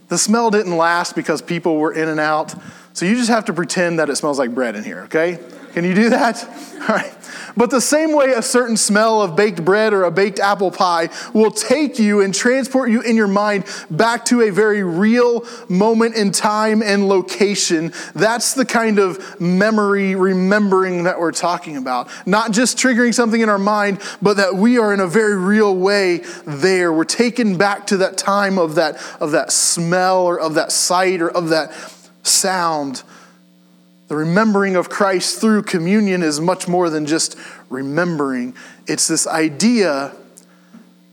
The 0.09 0.18
smell 0.18 0.50
didn't 0.50 0.76
last 0.76 1.14
because 1.14 1.40
people 1.40 1.76
were 1.76 1.92
in 1.92 2.09
and 2.09 2.21
out. 2.21 2.54
So 2.92 3.07
you 3.07 3.14
just 3.14 3.30
have 3.30 3.47
to 3.47 3.52
pretend 3.52 3.99
that 4.00 4.11
it 4.11 4.16
smells 4.16 4.38
like 4.38 4.54
bread 4.54 4.76
in 4.76 4.85
here, 4.85 5.02
okay? 5.02 5.38
Can 5.78 5.85
you 5.85 5.94
do 5.94 6.11
that? 6.11 6.44
All 6.80 6.97
right. 6.97 7.14
But 7.56 7.70
the 7.70 7.80
same 7.80 8.12
way 8.12 8.32
a 8.32 8.42
certain 8.42 8.76
smell 8.76 9.23
of 9.23 9.37
baked 9.37 9.64
bread 9.64 9.92
or 9.92 10.02
a 10.02 10.11
baked 10.11 10.40
apple 10.40 10.73
pie 10.73 11.08
will 11.32 11.52
take 11.52 12.00
you 12.00 12.20
and 12.20 12.35
transport 12.35 12.90
you 12.90 13.00
in 13.00 13.14
your 13.14 13.28
mind 13.28 13.64
back 13.88 14.25
to 14.25 14.40
a 14.40 14.50
very 14.50 14.82
real 14.82 15.47
moment 15.68 16.16
in 16.16 16.32
time 16.32 16.82
and 16.82 17.08
location, 17.08 17.92
that's 18.16 18.54
the 18.54 18.64
kind 18.64 18.99
of 18.99 19.40
memory 19.40 20.16
remembering 20.16 21.04
that 21.04 21.20
we're 21.20 21.30
talking 21.30 21.76
about. 21.76 22.08
Not 22.26 22.50
just 22.50 22.76
triggering 22.76 23.14
something 23.14 23.40
in 23.40 23.49
our 23.49 23.56
mind, 23.56 24.00
but 24.20 24.38
that 24.38 24.56
we 24.56 24.78
are 24.78 24.92
in 24.92 24.99
a 24.99 25.06
very 25.06 25.37
real 25.37 25.76
way 25.76 26.25
there. 26.44 26.92
We're 26.92 27.04
taken 27.04 27.56
back 27.56 27.87
to 27.87 27.99
that 27.99 28.18
time 28.18 28.58
of 28.58 28.75
that, 28.75 29.00
of 29.20 29.30
that 29.30 29.52
smell 29.52 30.26
or 30.26 30.40
of 30.40 30.54
that 30.54 30.73
sight 30.73 31.23
or 31.23 31.30
of 31.30 31.50
that 31.50 31.73
sound 32.25 33.04
the 34.09 34.17
remembering 34.17 34.75
of 34.75 34.88
Christ 34.88 35.41
through 35.41 35.62
communion 35.62 36.23
is 36.23 36.41
much 36.41 36.67
more 36.67 36.88
than 36.91 37.07
just 37.07 37.37
remembering. 37.69 38.55
It's 38.87 39.07
this 39.07 39.27
idea 39.27 40.15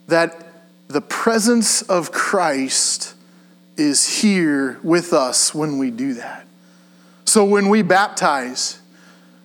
that 0.08 0.42
the 0.88 1.02
presence 1.02 1.82
of 1.84 2.12
Christ 2.12 3.14
is 3.76 4.22
here 4.22 4.80
with 4.82 5.12
us 5.12 5.54
when 5.54 5.78
we 5.78 5.92
do 5.92 6.14
that. 6.14 6.48
So 7.26 7.44
when 7.44 7.68
we 7.68 7.82
baptize, 7.82 8.80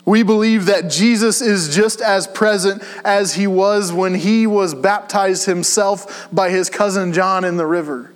we 0.04 0.22
believe 0.22 0.66
that 0.66 0.88
Jesus 0.88 1.40
is 1.40 1.74
just 1.74 2.00
as 2.00 2.28
present 2.28 2.82
as 3.04 3.34
he 3.34 3.48
was 3.48 3.92
when 3.92 4.14
he 4.14 4.46
was 4.46 4.74
baptized 4.74 5.46
himself 5.46 6.28
by 6.32 6.50
his 6.50 6.70
cousin 6.70 7.12
John 7.12 7.44
in 7.44 7.56
the 7.56 7.66
river 7.66 8.09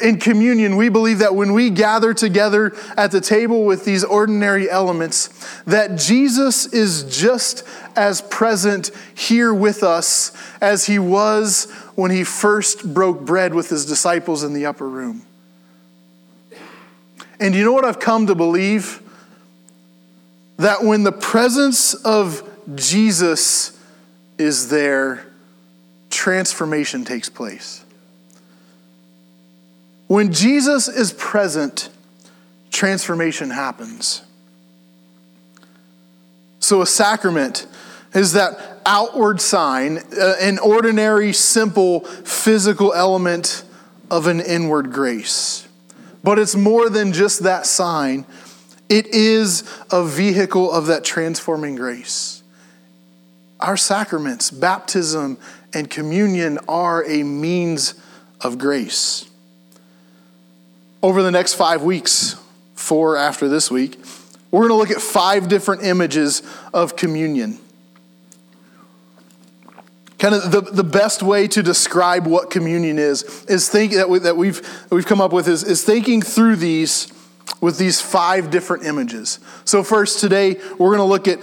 in 0.00 0.18
communion, 0.18 0.76
we 0.76 0.88
believe 0.88 1.18
that 1.18 1.34
when 1.34 1.52
we 1.52 1.70
gather 1.70 2.14
together 2.14 2.74
at 2.96 3.10
the 3.10 3.20
table 3.20 3.64
with 3.64 3.84
these 3.84 4.04
ordinary 4.04 4.70
elements, 4.70 5.28
that 5.64 5.98
Jesus 5.98 6.66
is 6.66 7.04
just 7.04 7.64
as 7.96 8.20
present 8.20 8.90
here 9.14 9.52
with 9.52 9.82
us 9.82 10.32
as 10.60 10.86
he 10.86 10.98
was 10.98 11.70
when 11.96 12.10
he 12.10 12.24
first 12.24 12.94
broke 12.94 13.20
bread 13.20 13.54
with 13.54 13.68
his 13.68 13.84
disciples 13.84 14.44
in 14.44 14.52
the 14.52 14.66
upper 14.66 14.88
room. 14.88 15.22
And 17.40 17.54
you 17.54 17.64
know 17.64 17.72
what 17.72 17.84
I've 17.84 18.00
come 18.00 18.26
to 18.26 18.34
believe? 18.34 19.02
that 20.60 20.84
when 20.84 21.04
the 21.04 21.12
presence 21.12 21.94
of 21.94 22.46
Jesus 22.74 23.78
is 24.36 24.68
there, 24.68 25.24
transformation 26.10 27.02
takes 27.06 27.30
place. 27.30 27.82
When 30.10 30.32
Jesus 30.32 30.88
is 30.88 31.12
present, 31.12 31.88
transformation 32.72 33.50
happens. 33.50 34.22
So, 36.58 36.82
a 36.82 36.86
sacrament 36.86 37.68
is 38.12 38.32
that 38.32 38.80
outward 38.84 39.40
sign, 39.40 39.98
uh, 39.98 40.34
an 40.40 40.58
ordinary, 40.58 41.32
simple, 41.32 42.00
physical 42.00 42.92
element 42.92 43.62
of 44.10 44.26
an 44.26 44.40
inward 44.40 44.90
grace. 44.92 45.68
But 46.24 46.40
it's 46.40 46.56
more 46.56 46.90
than 46.90 47.12
just 47.12 47.44
that 47.44 47.64
sign, 47.64 48.26
it 48.88 49.06
is 49.14 49.62
a 49.92 50.04
vehicle 50.04 50.72
of 50.72 50.86
that 50.86 51.04
transforming 51.04 51.76
grace. 51.76 52.42
Our 53.60 53.76
sacraments, 53.76 54.50
baptism, 54.50 55.38
and 55.72 55.88
communion 55.88 56.58
are 56.66 57.08
a 57.08 57.22
means 57.22 57.94
of 58.40 58.58
grace. 58.58 59.29
Over 61.02 61.22
the 61.22 61.30
next 61.30 61.54
five 61.54 61.82
weeks, 61.82 62.36
four 62.74 63.16
after 63.16 63.48
this 63.48 63.70
week, 63.70 63.98
we're 64.50 64.68
going 64.68 64.70
to 64.70 64.76
look 64.76 64.90
at 64.90 65.00
five 65.00 65.48
different 65.48 65.82
images 65.82 66.42
of 66.74 66.94
communion. 66.94 67.58
Kind 70.18 70.34
of 70.34 70.50
the, 70.50 70.60
the 70.60 70.84
best 70.84 71.22
way 71.22 71.48
to 71.48 71.62
describe 71.62 72.26
what 72.26 72.50
communion 72.50 72.98
is, 72.98 73.46
is 73.46 73.70
think 73.70 73.94
that, 73.94 74.10
we, 74.10 74.18
that 74.18 74.36
we've, 74.36 74.60
we've 74.90 75.06
come 75.06 75.22
up 75.22 75.32
with 75.32 75.48
is, 75.48 75.64
is 75.64 75.82
thinking 75.82 76.20
through 76.20 76.56
these 76.56 77.10
with 77.62 77.78
these 77.78 78.00
five 78.00 78.50
different 78.50 78.84
images. 78.84 79.38
So, 79.64 79.82
first, 79.82 80.20
today, 80.20 80.56
we're 80.78 80.96
going 80.96 80.98
to 80.98 81.04
look 81.04 81.28
at, 81.28 81.38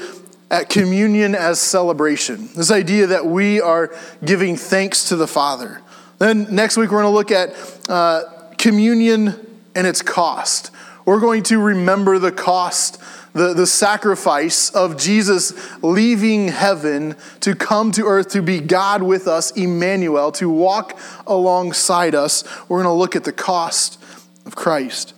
at 0.52 0.70
communion 0.70 1.34
as 1.34 1.60
celebration. 1.60 2.50
This 2.56 2.72
idea 2.72 3.08
that 3.08 3.26
we 3.26 3.60
are 3.60 3.96
giving 4.24 4.56
thanks 4.56 5.10
to 5.10 5.16
the 5.16 5.28
Father. 5.28 5.82
Then, 6.20 6.54
next 6.54 6.78
week, 6.78 6.92
we're 6.92 7.02
going 7.02 7.12
to 7.12 7.18
look 7.18 7.32
at 7.32 7.90
uh, 7.90 8.24
communion 8.58 9.47
and 9.78 9.86
its 9.88 10.02
cost. 10.02 10.72
We're 11.06 11.22
going 11.22 11.44
to 11.44 11.62
remember 11.62 12.20
the 12.20 12.32
cost, 12.32 13.00
the, 13.34 13.54
the 13.54 13.68
sacrifice 13.68 14.72
of 14.72 14.98
Jesus 14.98 15.54
leaving 15.84 16.50
heaven 16.50 17.16
to 17.42 17.56
come 17.56 17.92
to 17.94 18.06
earth 18.06 18.30
to 18.30 18.42
be 18.42 18.60
God 18.60 19.04
with 19.04 19.28
us, 19.28 19.52
Emmanuel, 19.52 20.32
to 20.34 20.50
walk 20.50 21.00
alongside 21.28 22.16
us. 22.16 22.44
We're 22.68 22.84
going 22.84 22.94
to 22.94 23.00
look 23.00 23.16
at 23.16 23.24
the 23.24 23.32
cost 23.32 24.04
of 24.46 24.56
Christ. 24.56 25.14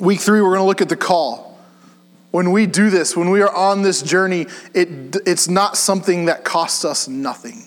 Week 0.00 0.20
three, 0.20 0.42
we're 0.42 0.48
going 0.48 0.58
to 0.58 0.66
look 0.66 0.82
at 0.82 0.88
the 0.88 0.96
call. 0.96 1.58
When 2.32 2.50
we 2.50 2.66
do 2.66 2.90
this, 2.90 3.16
when 3.16 3.30
we 3.30 3.42
are 3.42 3.54
on 3.54 3.82
this 3.82 4.02
journey, 4.02 4.46
it, 4.74 5.16
it's 5.24 5.48
not 5.48 5.76
something 5.76 6.24
that 6.24 6.44
costs 6.44 6.84
us 6.84 7.06
nothing. 7.06 7.62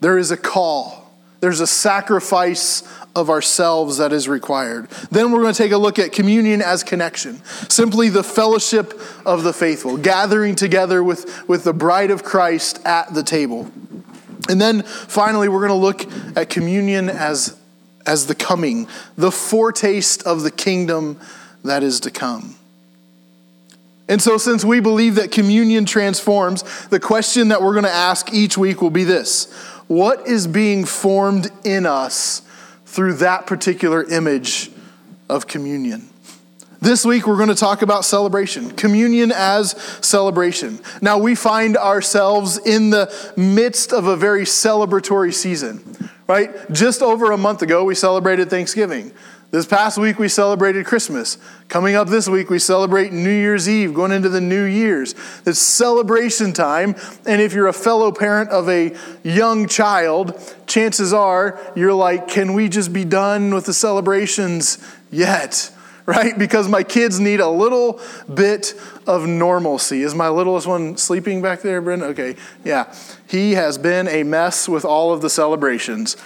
There 0.00 0.18
is 0.18 0.30
a 0.30 0.36
call, 0.36 1.10
there's 1.40 1.60
a 1.60 1.66
sacrifice 1.66 2.82
of 3.16 3.30
ourselves 3.30 3.96
that 3.96 4.12
is 4.12 4.28
required. 4.28 4.88
Then 5.10 5.32
we're 5.32 5.42
going 5.42 5.54
to 5.54 5.62
take 5.62 5.72
a 5.72 5.78
look 5.78 5.98
at 5.98 6.12
communion 6.12 6.62
as 6.62 6.84
connection, 6.84 7.42
simply 7.68 8.08
the 8.08 8.22
fellowship 8.22 9.00
of 9.24 9.42
the 9.42 9.52
faithful, 9.52 9.96
gathering 9.96 10.54
together 10.54 11.02
with, 11.02 11.48
with 11.48 11.64
the 11.64 11.72
bride 11.72 12.12
of 12.12 12.22
Christ 12.22 12.84
at 12.86 13.12
the 13.12 13.24
table. 13.24 13.70
And 14.48 14.60
then 14.60 14.82
finally, 14.82 15.48
we're 15.48 15.66
going 15.66 15.70
to 15.70 15.74
look 15.74 16.06
at 16.36 16.50
communion 16.50 17.08
as 17.08 17.58
as 18.06 18.26
the 18.26 18.34
coming, 18.34 18.86
the 19.16 19.32
foretaste 19.32 20.22
of 20.22 20.42
the 20.42 20.50
kingdom 20.50 21.18
that 21.64 21.82
is 21.82 22.00
to 22.00 22.10
come. 22.10 22.54
And 24.08 24.22
so, 24.22 24.38
since 24.38 24.64
we 24.64 24.78
believe 24.78 25.16
that 25.16 25.32
communion 25.32 25.84
transforms, 25.84 26.62
the 26.88 27.00
question 27.00 27.48
that 27.48 27.60
we're 27.60 27.72
going 27.72 27.84
to 27.84 27.90
ask 27.90 28.32
each 28.32 28.56
week 28.56 28.80
will 28.80 28.90
be 28.90 29.02
this 29.02 29.52
What 29.88 30.28
is 30.28 30.46
being 30.46 30.84
formed 30.84 31.50
in 31.64 31.86
us 31.86 32.42
through 32.96 33.12
that 33.14 33.46
particular 33.46 34.02
image 34.02 34.70
of 35.28 35.46
communion? 35.46 36.08
This 36.80 37.04
week, 37.04 37.26
we're 37.26 37.36
going 37.36 37.48
to 37.48 37.54
talk 37.54 37.82
about 37.82 38.04
celebration, 38.04 38.70
communion 38.70 39.32
as 39.32 39.72
celebration. 40.00 40.80
Now, 41.00 41.18
we 41.18 41.34
find 41.34 41.76
ourselves 41.76 42.58
in 42.58 42.90
the 42.90 43.32
midst 43.36 43.92
of 43.92 44.06
a 44.06 44.16
very 44.16 44.42
celebratory 44.42 45.32
season 45.32 45.96
right? 46.28 46.50
Just 46.72 47.02
over 47.02 47.30
a 47.30 47.36
month 47.36 47.62
ago, 47.62 47.84
we 47.84 47.94
celebrated 47.94 48.50
Thanksgiving. 48.50 49.12
This 49.52 49.64
past 49.64 49.96
week, 49.96 50.18
we 50.18 50.26
celebrated 50.26 50.86
Christmas. 50.86 51.38
Coming 51.68 51.94
up 51.94 52.08
this 52.08 52.28
week, 52.28 52.50
we 52.50 52.58
celebrate 52.58 53.12
New 53.12 53.30
Year's 53.30 53.68
Eve, 53.68 53.94
going 53.94 54.10
into 54.10 54.28
the 54.28 54.40
New 54.40 54.64
Year's. 54.64 55.14
It's 55.46 55.60
celebration 55.60 56.52
time. 56.52 56.96
And 57.26 57.40
if 57.40 57.52
you're 57.52 57.68
a 57.68 57.72
fellow 57.72 58.10
parent 58.10 58.50
of 58.50 58.68
a 58.68 58.96
young 59.22 59.68
child, 59.68 60.36
chances 60.66 61.12
are 61.12 61.60
you're 61.76 61.94
like, 61.94 62.26
can 62.26 62.54
we 62.54 62.68
just 62.68 62.92
be 62.92 63.04
done 63.04 63.54
with 63.54 63.66
the 63.66 63.74
celebrations 63.74 64.78
yet? 65.10 65.72
Right? 66.06 66.38
Because 66.38 66.68
my 66.68 66.84
kids 66.84 67.18
need 67.18 67.40
a 67.40 67.48
little 67.48 68.00
bit 68.32 68.74
of 69.08 69.26
normalcy. 69.26 70.02
Is 70.02 70.14
my 70.14 70.28
littlest 70.28 70.64
one 70.64 70.96
sleeping 70.96 71.42
back 71.42 71.62
there, 71.62 71.82
Brenda? 71.82 72.06
Okay, 72.06 72.36
yeah. 72.64 72.94
He 73.28 73.54
has 73.54 73.76
been 73.76 74.06
a 74.06 74.22
mess 74.22 74.68
with 74.68 74.84
all 74.84 75.12
of 75.12 75.20
the 75.20 75.28
celebrations. 75.28 76.16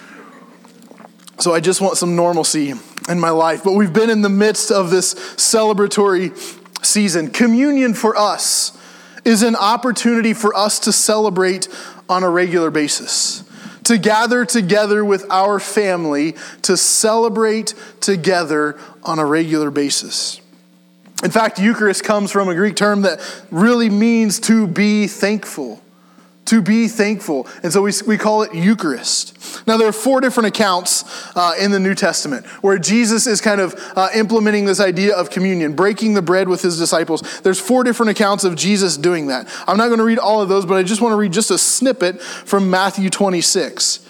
So 1.39 1.55
I 1.55 1.61
just 1.61 1.81
want 1.81 1.97
some 1.97 2.15
normalcy 2.15 2.75
in 3.11 3.21
my 3.21 3.31
life. 3.31 3.63
But 3.65 3.73
we've 3.73 3.93
been 3.93 4.11
in 4.11 4.23
the 4.23 4.29
midst 4.29 4.71
of 4.71 4.91
this 4.91 5.15
celebratory 5.15 6.37
season. 6.85 7.31
Communion 7.31 7.95
for 7.95 8.17
us 8.17 8.77
is 9.25 9.43
an 9.43 9.57
opportunity 9.57 10.33
for 10.33 10.55
us 10.55 10.79
to 10.81 10.93
celebrate 10.93 11.69
on 12.09 12.23
a 12.23 12.31
regular 12.31 12.71
basis, 12.71 13.45
to 13.85 13.99
gather 13.99 14.45
together 14.45 15.05
with 15.05 15.25
our 15.31 15.61
family, 15.61 16.35
to 16.63 16.77
celebrate 16.77 17.75
together 18.01 18.79
on 19.03 19.19
a 19.19 19.27
regular 19.27 19.71
basis. 19.71 20.41
In 21.23 21.31
fact, 21.31 21.59
Eucharist 21.59 22.03
comes 22.03 22.33
from 22.33 22.49
a 22.49 22.55
Greek 22.55 22.77
term 22.77 23.03
that 23.03 23.21
really 23.51 23.91
means 23.91 24.41
to 24.41 24.67
be 24.67 25.07
thankful. 25.07 25.83
To 26.51 26.61
be 26.61 26.89
thankful. 26.89 27.47
And 27.63 27.73
so 27.73 27.81
we, 27.83 27.93
we 28.09 28.19
call 28.19 28.43
it 28.43 28.53
Eucharist. 28.53 29.69
Now, 29.69 29.77
there 29.77 29.87
are 29.87 29.93
four 29.93 30.21
different 30.21 30.49
accounts 30.49 31.05
uh, 31.37 31.55
in 31.61 31.71
the 31.71 31.79
New 31.79 31.95
Testament 31.95 32.45
where 32.61 32.77
Jesus 32.77 33.29
is 33.29 33.41
kind 33.41 33.61
of 33.61 33.77
uh, 33.95 34.09
implementing 34.17 34.65
this 34.65 34.81
idea 34.81 35.15
of 35.15 35.31
communion, 35.31 35.77
breaking 35.77 36.15
the 36.15 36.23
bread 36.23 36.49
with 36.49 36.61
his 36.61 36.77
disciples. 36.77 37.41
There's 37.43 37.61
four 37.61 37.85
different 37.85 38.11
accounts 38.11 38.43
of 38.43 38.57
Jesus 38.57 38.97
doing 38.97 39.29
that. 39.29 39.49
I'm 39.69 39.77
not 39.77 39.87
going 39.87 39.99
to 39.99 40.05
read 40.05 40.19
all 40.19 40.43
of 40.43 40.49
those, 40.49 40.67
but 40.67 40.75
I 40.75 40.83
just 40.83 41.01
want 41.01 41.13
to 41.13 41.17
read 41.17 41.33
just 41.33 41.53
a 41.53 41.57
snippet 41.57 42.21
from 42.21 42.69
Matthew 42.69 43.11
26. 43.11 44.05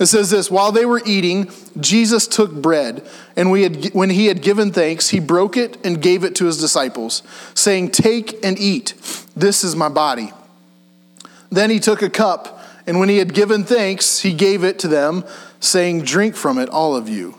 It 0.00 0.06
says 0.06 0.30
this 0.30 0.50
While 0.50 0.72
they 0.72 0.86
were 0.86 1.02
eating, 1.04 1.50
Jesus 1.78 2.26
took 2.26 2.50
bread, 2.50 3.06
and 3.36 3.50
we 3.50 3.60
had, 3.60 3.92
when 3.92 4.08
he 4.08 4.24
had 4.28 4.40
given 4.40 4.72
thanks, 4.72 5.10
he 5.10 5.20
broke 5.20 5.58
it 5.58 5.76
and 5.84 6.00
gave 6.00 6.24
it 6.24 6.34
to 6.36 6.46
his 6.46 6.58
disciples, 6.58 7.22
saying, 7.54 7.90
Take 7.90 8.42
and 8.42 8.58
eat. 8.58 8.94
This 9.36 9.62
is 9.64 9.76
my 9.76 9.90
body. 9.90 10.32
Then 11.54 11.70
he 11.70 11.78
took 11.78 12.02
a 12.02 12.10
cup, 12.10 12.60
and 12.84 12.98
when 12.98 13.08
he 13.08 13.18
had 13.18 13.32
given 13.32 13.62
thanks, 13.62 14.20
he 14.20 14.34
gave 14.34 14.64
it 14.64 14.80
to 14.80 14.88
them, 14.88 15.24
saying, 15.60 16.02
Drink 16.02 16.34
from 16.34 16.58
it, 16.58 16.68
all 16.68 16.96
of 16.96 17.08
you. 17.08 17.36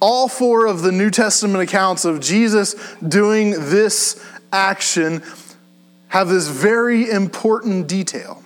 All 0.00 0.28
four 0.28 0.66
of 0.66 0.82
the 0.82 0.92
New 0.92 1.10
Testament 1.10 1.60
accounts 1.60 2.04
of 2.04 2.20
Jesus 2.20 2.74
doing 3.06 3.50
this 3.50 4.24
action 4.52 5.22
have 6.08 6.28
this 6.28 6.46
very 6.46 7.10
important 7.10 7.88
detail. 7.88 8.44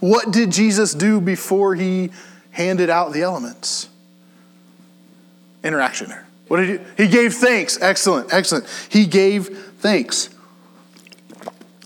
What 0.00 0.32
did 0.32 0.50
Jesus 0.50 0.92
do 0.92 1.20
before 1.20 1.76
he 1.76 2.10
handed 2.50 2.90
out 2.90 3.12
the 3.12 3.22
elements? 3.22 3.88
Interaction. 5.62 6.12
What 6.48 6.58
did 6.58 6.80
he? 6.80 7.04
He 7.04 7.08
gave 7.08 7.34
thanks. 7.34 7.80
Excellent, 7.80 8.32
excellent. 8.32 8.66
He 8.88 9.06
gave 9.06 9.48
thanks. 9.78 10.30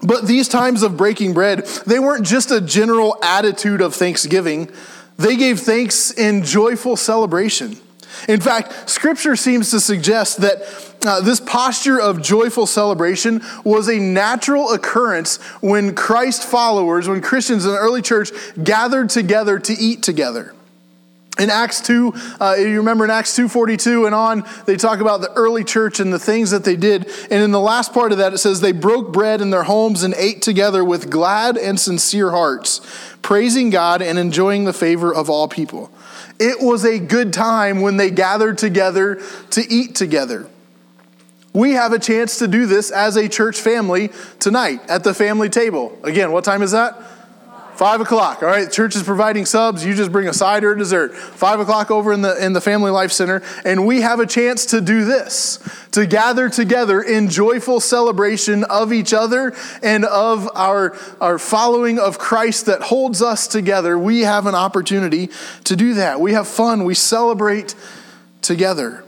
But 0.03 0.27
these 0.27 0.49
times 0.49 0.83
of 0.83 0.97
breaking 0.97 1.33
bread, 1.33 1.65
they 1.87 1.99
weren't 1.99 2.27
just 2.27 2.51
a 2.51 2.61
general 2.61 3.17
attitude 3.23 3.81
of 3.81 3.95
thanksgiving. 3.95 4.71
They 5.17 5.37
gave 5.37 5.61
thanks 5.61 6.11
in 6.11 6.43
joyful 6.43 6.97
celebration. 6.97 7.77
In 8.29 8.41
fact, 8.41 8.91
scripture 8.91 9.37
seems 9.37 9.71
to 9.71 9.81
suggest 9.81 10.39
that 10.39 10.63
uh, 11.05 11.21
this 11.21 11.41
posture 11.41 12.01
of 12.01 12.23
joyful 12.23 12.67
celebration 12.67 13.43
was 13.65 13.89
a 13.89 13.99
natural 13.99 14.73
occurrence 14.73 15.39
when 15.61 15.95
Christ 15.95 16.45
followers, 16.45 17.09
when 17.09 17.21
Christians 17.21 17.65
in 17.65 17.73
the 17.73 17.79
early 17.79 18.03
church 18.03 18.31
gathered 18.63 19.11
together 19.11 19.59
to 19.59 19.73
eat 19.73 20.03
together. 20.03 20.55
In 21.39 21.49
Acts 21.49 21.81
2, 21.81 22.13
uh, 22.41 22.57
you 22.59 22.77
remember 22.77 23.05
in 23.05 23.11
Acts 23.11 23.37
2.42 23.39 24.05
and 24.05 24.15
on, 24.15 24.45
they 24.67 24.77
talk 24.77 25.01
about 25.01 25.23
the 25.23 25.33
early 25.33 25.65
church 25.65 25.99
and 25.99 26.13
the 26.13 26.19
things 26.19 26.51
that 26.51 26.65
they 26.65 26.77
did. 26.77 27.11
And 27.31 27.43
in 27.43 27.53
the 27.53 27.61
last 27.61 27.95
part 27.95 28.13
of 28.13 28.19
that, 28.19 28.35
it 28.35 28.39
says 28.39 28.61
they 28.61 28.73
broke 28.73 29.15
bread 29.15 29.41
in 29.41 29.49
their 29.49 29.63
homes 29.63 30.03
and 30.03 30.13
ate 30.15 30.43
together 30.43 30.85
with 30.85 31.11
glad 31.11 31.57
and 31.57 31.81
sincere 31.81 32.33
hearts, 32.33 32.83
praising 33.23 33.71
God 33.71 34.03
and 34.03 34.19
enjoying 34.19 34.65
the 34.65 34.75
favor 34.75 35.13
of 35.13 35.31
all 35.31 35.49
people. 35.49 35.91
It 36.39 36.61
was 36.61 36.85
a 36.85 36.99
good 36.99 37.33
time 37.33 37.81
when 37.81 37.97
they 37.97 38.11
gathered 38.11 38.59
together 38.59 39.23
to 39.51 39.63
eat 39.73 39.95
together. 39.95 40.47
We 41.55 41.73
have 41.73 41.93
a 41.93 41.99
chance 41.99 42.39
to 42.39 42.49
do 42.49 42.67
this 42.67 42.91
as 42.91 43.17
a 43.17 43.29
church 43.29 43.61
family 43.61 44.11
tonight 44.39 44.81
at 44.89 45.03
the 45.03 45.15
family 45.15 45.49
table. 45.49 45.99
Again, 46.03 46.31
what 46.31 46.45
time 46.45 46.63
is 46.63 46.73
that? 46.73 47.01
Five 47.75 48.03
o'clock. 48.03 48.43
All 48.43 48.49
right, 48.49 48.71
church 48.71 48.95
is 48.97 49.03
providing 49.03 49.47
subs. 49.47 49.85
You 49.85 49.95
just 49.95 50.13
bring 50.13 50.29
a 50.29 50.35
side 50.35 50.63
or 50.63 50.73
a 50.73 50.79
dessert. 50.79 51.15
Five 51.15 51.59
o'clock 51.59 51.91
over 51.91 52.13
in 52.13 52.21
the 52.21 52.37
in 52.45 52.53
the 52.53 52.61
Family 52.61 52.91
Life 52.91 53.13
Center, 53.13 53.43
and 53.65 53.87
we 53.87 54.03
have 54.03 54.21
a 54.21 54.27
chance 54.27 54.67
to 54.67 54.81
do 54.81 55.05
this 55.05 55.59
to 55.93 56.07
gather 56.07 56.51
together 56.51 57.01
in 57.01 57.31
joyful 57.31 57.81
celebration 57.81 58.65
of 58.65 58.93
each 58.93 59.15
other 59.15 59.55
and 59.83 60.05
of 60.05 60.51
our 60.55 60.97
our 61.21 61.39
following 61.39 61.99
of 61.99 62.19
Christ 62.19 62.67
that 62.67 62.83
holds 62.83 63.23
us 63.23 63.47
together. 63.47 63.99
We 63.99 64.21
have 64.21 64.47
an 64.47 64.55
opportunity 64.55 65.31
to 65.65 65.75
do 65.75 65.95
that. 65.95 66.21
We 66.21 66.35
have 66.35 66.47
fun. 66.47 66.85
We 66.85 66.95
celebrate 66.95 67.75
together. 68.43 69.03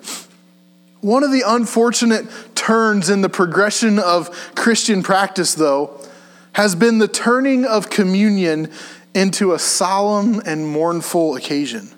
One 1.03 1.23
of 1.23 1.33
the 1.33 1.43
unfortunate 1.47 2.27
turns 2.55 3.11
in 3.11 3.21
the 3.21 3.29
progression 3.29 3.99
of 3.99 4.31
Christian 4.55 5.03
practice, 5.03 5.55
though 5.55 6.01
has 6.55 6.75
been 6.75 6.99
the 6.99 7.09
turning 7.09 7.65
of 7.65 7.91
communion 7.91 8.71
into 9.15 9.53
a 9.53 9.59
solemn 9.59 10.41
and 10.45 10.67
mournful 10.67 11.37
occasion. 11.37 11.89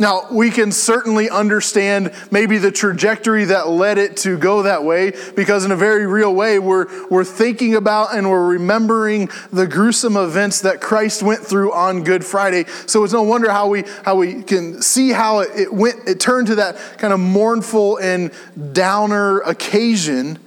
Now, 0.00 0.28
we 0.30 0.50
can 0.50 0.70
certainly 0.70 1.28
understand 1.28 2.12
maybe 2.30 2.58
the 2.58 2.70
trajectory 2.70 3.46
that 3.46 3.68
led 3.68 3.98
it 3.98 4.18
to 4.18 4.38
go 4.38 4.62
that 4.62 4.84
way, 4.84 5.12
because 5.34 5.64
in 5.64 5.72
a 5.72 5.76
very 5.76 6.06
real 6.06 6.32
way, 6.32 6.60
we're, 6.60 6.86
we're 7.08 7.24
thinking 7.24 7.74
about 7.74 8.14
and 8.14 8.30
we're 8.30 8.46
remembering 8.46 9.28
the 9.52 9.66
gruesome 9.66 10.16
events 10.16 10.60
that 10.60 10.80
Christ 10.80 11.24
went 11.24 11.40
through 11.40 11.72
on 11.72 12.04
Good 12.04 12.24
Friday. 12.24 12.66
So 12.86 13.02
it's 13.02 13.12
no 13.12 13.22
wonder 13.22 13.50
how 13.50 13.68
we, 13.68 13.82
how 14.04 14.14
we 14.14 14.44
can 14.44 14.82
see 14.82 15.10
how 15.10 15.40
it, 15.40 15.50
it 15.58 15.74
went, 15.74 16.06
it 16.06 16.20
turned 16.20 16.46
to 16.46 16.54
that 16.56 16.76
kind 16.98 17.12
of 17.12 17.18
mournful 17.18 17.96
and 17.96 18.30
downer 18.72 19.40
occasion. 19.40 20.38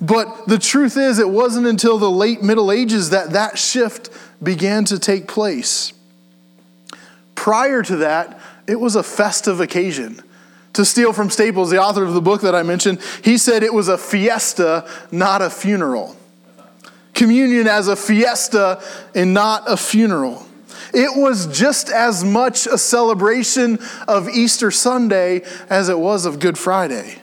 But 0.00 0.48
the 0.48 0.58
truth 0.58 0.96
is, 0.96 1.18
it 1.18 1.28
wasn't 1.28 1.66
until 1.66 1.98
the 1.98 2.10
late 2.10 2.42
Middle 2.42 2.72
Ages 2.72 3.10
that 3.10 3.30
that 3.30 3.58
shift 3.58 4.10
began 4.42 4.84
to 4.86 4.98
take 4.98 5.28
place. 5.28 5.92
Prior 7.34 7.82
to 7.82 7.96
that, 7.96 8.40
it 8.66 8.80
was 8.80 8.96
a 8.96 9.02
festive 9.02 9.60
occasion. 9.60 10.20
To 10.74 10.84
steal 10.84 11.12
from 11.12 11.30
Staples, 11.30 11.70
the 11.70 11.80
author 11.80 12.02
of 12.02 12.14
the 12.14 12.20
book 12.20 12.40
that 12.42 12.54
I 12.54 12.64
mentioned, 12.64 13.00
he 13.22 13.38
said 13.38 13.62
it 13.62 13.72
was 13.72 13.88
a 13.88 13.96
fiesta, 13.96 14.88
not 15.12 15.40
a 15.40 15.50
funeral. 15.50 16.16
Communion 17.12 17.68
as 17.68 17.86
a 17.86 17.94
fiesta 17.94 18.82
and 19.14 19.32
not 19.32 19.70
a 19.70 19.76
funeral. 19.76 20.44
It 20.92 21.16
was 21.16 21.46
just 21.46 21.90
as 21.90 22.24
much 22.24 22.66
a 22.66 22.76
celebration 22.76 23.78
of 24.08 24.28
Easter 24.28 24.72
Sunday 24.72 25.42
as 25.70 25.88
it 25.88 25.98
was 25.98 26.24
of 26.24 26.40
Good 26.40 26.58
Friday. 26.58 27.18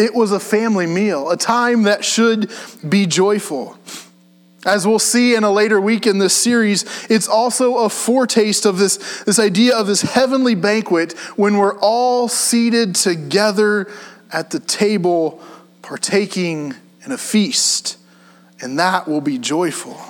It 0.00 0.14
was 0.14 0.32
a 0.32 0.40
family 0.40 0.86
meal, 0.86 1.30
a 1.30 1.36
time 1.36 1.82
that 1.82 2.06
should 2.06 2.50
be 2.88 3.04
joyful. 3.04 3.76
As 4.64 4.86
we'll 4.86 4.98
see 4.98 5.34
in 5.34 5.44
a 5.44 5.50
later 5.50 5.78
week 5.78 6.06
in 6.06 6.18
this 6.18 6.34
series, 6.34 6.84
it's 7.10 7.28
also 7.28 7.76
a 7.78 7.90
foretaste 7.90 8.64
of 8.64 8.78
this, 8.78 9.22
this 9.24 9.38
idea 9.38 9.76
of 9.76 9.86
this 9.86 10.00
heavenly 10.00 10.54
banquet 10.54 11.12
when 11.36 11.58
we're 11.58 11.78
all 11.80 12.28
seated 12.28 12.94
together 12.94 13.90
at 14.32 14.50
the 14.50 14.58
table, 14.58 15.42
partaking 15.82 16.74
in 17.04 17.12
a 17.12 17.18
feast. 17.18 17.98
And 18.62 18.78
that 18.78 19.06
will 19.06 19.20
be 19.20 19.36
joyful. 19.36 20.00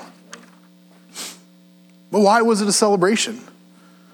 But 2.12 2.20
why 2.20 2.42
was 2.42 2.60
it 2.60 2.68
a 2.68 2.72
celebration? 2.72 3.40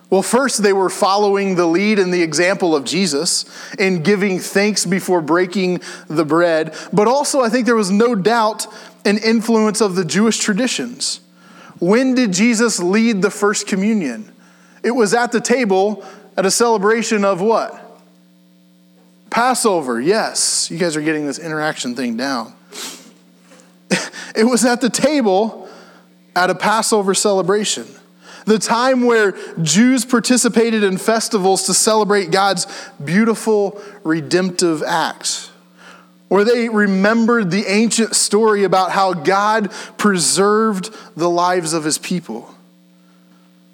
Well, 0.08 0.22
first, 0.22 0.62
they 0.62 0.72
were 0.72 0.88
following 0.88 1.56
the 1.56 1.66
lead 1.66 1.98
and 1.98 2.14
the 2.14 2.22
example 2.22 2.76
of 2.76 2.84
Jesus 2.84 3.44
in 3.76 4.02
giving 4.02 4.38
thanks 4.38 4.86
before 4.86 5.20
breaking 5.20 5.80
the 6.06 6.24
bread. 6.24 6.74
But 6.92 7.08
also, 7.08 7.40
I 7.40 7.48
think 7.48 7.66
there 7.66 7.74
was 7.74 7.90
no 7.90 8.14
doubt 8.14 8.66
an 9.04 9.18
influence 9.18 9.80
of 9.80 9.96
the 9.96 10.04
Jewish 10.04 10.38
traditions. 10.38 11.20
When 11.80 12.14
did 12.14 12.32
Jesus 12.32 12.78
lead 12.78 13.20
the 13.20 13.30
first 13.30 13.66
communion? 13.66 14.30
It 14.84 14.92
was 14.92 15.12
at 15.12 15.32
the 15.32 15.40
table 15.40 16.04
at 16.36 16.46
a 16.46 16.50
celebration 16.52 17.24
of 17.24 17.40
what? 17.40 17.82
Passover, 19.28 20.00
yes. 20.00 20.70
You 20.70 20.78
guys 20.78 20.96
are 20.96 21.02
getting 21.02 21.26
this 21.26 21.40
interaction 21.40 21.96
thing 21.96 22.16
down. 22.16 22.54
it 24.36 24.44
was 24.44 24.64
at 24.64 24.80
the 24.80 24.88
table 24.88 25.68
at 26.36 26.48
a 26.48 26.54
Passover 26.54 27.12
celebration 27.12 27.86
the 28.46 28.59
time 28.59 29.04
where 29.04 29.35
Jews 29.61 30.04
participated 30.04 30.82
in 30.82 30.98
festivals 30.98 31.64
to 31.64 31.74
celebrate 31.74 32.30
God's 32.30 32.66
beautiful 33.04 33.82
redemptive 34.04 34.82
acts, 34.85 35.50
where 36.28 36.44
they 36.44 36.68
remembered 36.68 37.50
the 37.50 37.66
ancient 37.66 38.14
story 38.14 38.62
about 38.62 38.92
how 38.92 39.12
God 39.12 39.72
preserved 39.98 40.94
the 41.16 41.28
lives 41.28 41.72
of 41.72 41.85
his 41.85 41.98
people. 41.98 42.54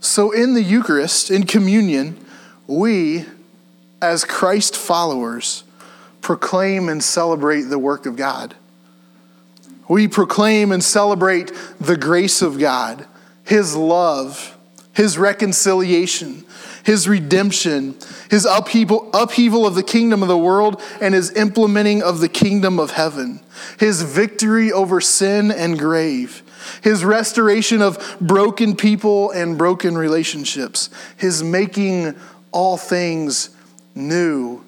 So, 0.00 0.32
in 0.32 0.54
the 0.54 0.62
Eucharist, 0.62 1.30
in 1.30 1.44
communion, 1.44 2.18
we, 2.66 3.26
as 4.00 4.24
Christ 4.24 4.76
followers, 4.76 5.64
proclaim 6.22 6.88
and 6.88 7.04
celebrate 7.04 7.62
the 7.62 7.78
work 7.78 8.06
of 8.06 8.16
God. 8.16 8.54
We 9.86 10.08
proclaim 10.08 10.72
and 10.72 10.82
celebrate 10.82 11.52
the 11.78 11.96
grace 11.96 12.40
of 12.40 12.58
God, 12.58 13.06
His 13.44 13.76
love, 13.76 14.56
his 14.92 15.16
reconciliation, 15.16 16.44
his 16.84 17.08
redemption, 17.08 17.96
his 18.30 18.44
upheaval, 18.44 19.10
upheaval 19.14 19.66
of 19.66 19.74
the 19.74 19.82
kingdom 19.82 20.22
of 20.22 20.28
the 20.28 20.38
world, 20.38 20.82
and 21.00 21.14
his 21.14 21.34
implementing 21.34 22.02
of 22.02 22.20
the 22.20 22.28
kingdom 22.28 22.78
of 22.78 22.90
heaven, 22.92 23.40
his 23.78 24.02
victory 24.02 24.70
over 24.70 25.00
sin 25.00 25.50
and 25.50 25.78
grave, 25.78 26.42
his 26.82 27.04
restoration 27.04 27.80
of 27.80 28.16
broken 28.20 28.76
people 28.76 29.30
and 29.30 29.56
broken 29.56 29.96
relationships, 29.96 30.90
his 31.16 31.42
making 31.42 32.14
all 32.50 32.76
things 32.76 33.50
new. 33.94 34.62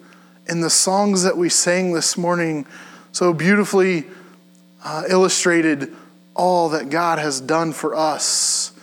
And 0.46 0.62
the 0.62 0.70
songs 0.70 1.22
that 1.22 1.36
we 1.36 1.48
sang 1.48 1.92
this 1.92 2.16
morning 2.16 2.66
so 3.12 3.32
beautifully 3.32 4.04
uh, 4.82 5.04
illustrated 5.08 5.94
all 6.34 6.70
that 6.70 6.90
God 6.90 7.18
has 7.18 7.40
done 7.40 7.72
for 7.72 7.94
us 7.94 8.73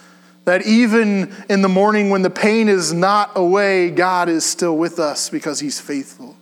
that 0.46 0.66
even 0.66 1.34
in 1.50 1.62
the 1.62 1.70
morning 1.70 2.10
when 2.10 2.22
the 2.22 2.30
pain 2.30 2.68
is 2.68 2.94
not 2.94 3.32
away, 3.36 3.92
God 3.92 4.30
is 4.30 4.44
still 4.44 4.78
with 4.78 5.00
us 5.00 5.30
because 5.30 5.60
He's 5.60 5.80
faithful. 5.80 6.36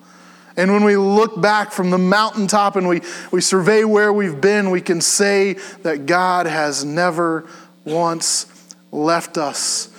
And 0.55 0.73
when 0.73 0.83
we 0.83 0.97
look 0.97 1.39
back 1.39 1.71
from 1.71 1.89
the 1.89 1.97
mountaintop 1.97 2.75
and 2.75 2.87
we, 2.87 3.01
we 3.31 3.39
survey 3.39 3.83
where 3.83 4.11
we've 4.11 4.41
been, 4.41 4.71
we 4.71 4.81
can 4.81 4.99
say 4.99 5.53
that 5.83 6.05
God 6.05 6.47
has 6.47 6.83
never 6.83 7.47
once 7.85 8.45
left 8.91 9.37
us. 9.37 9.89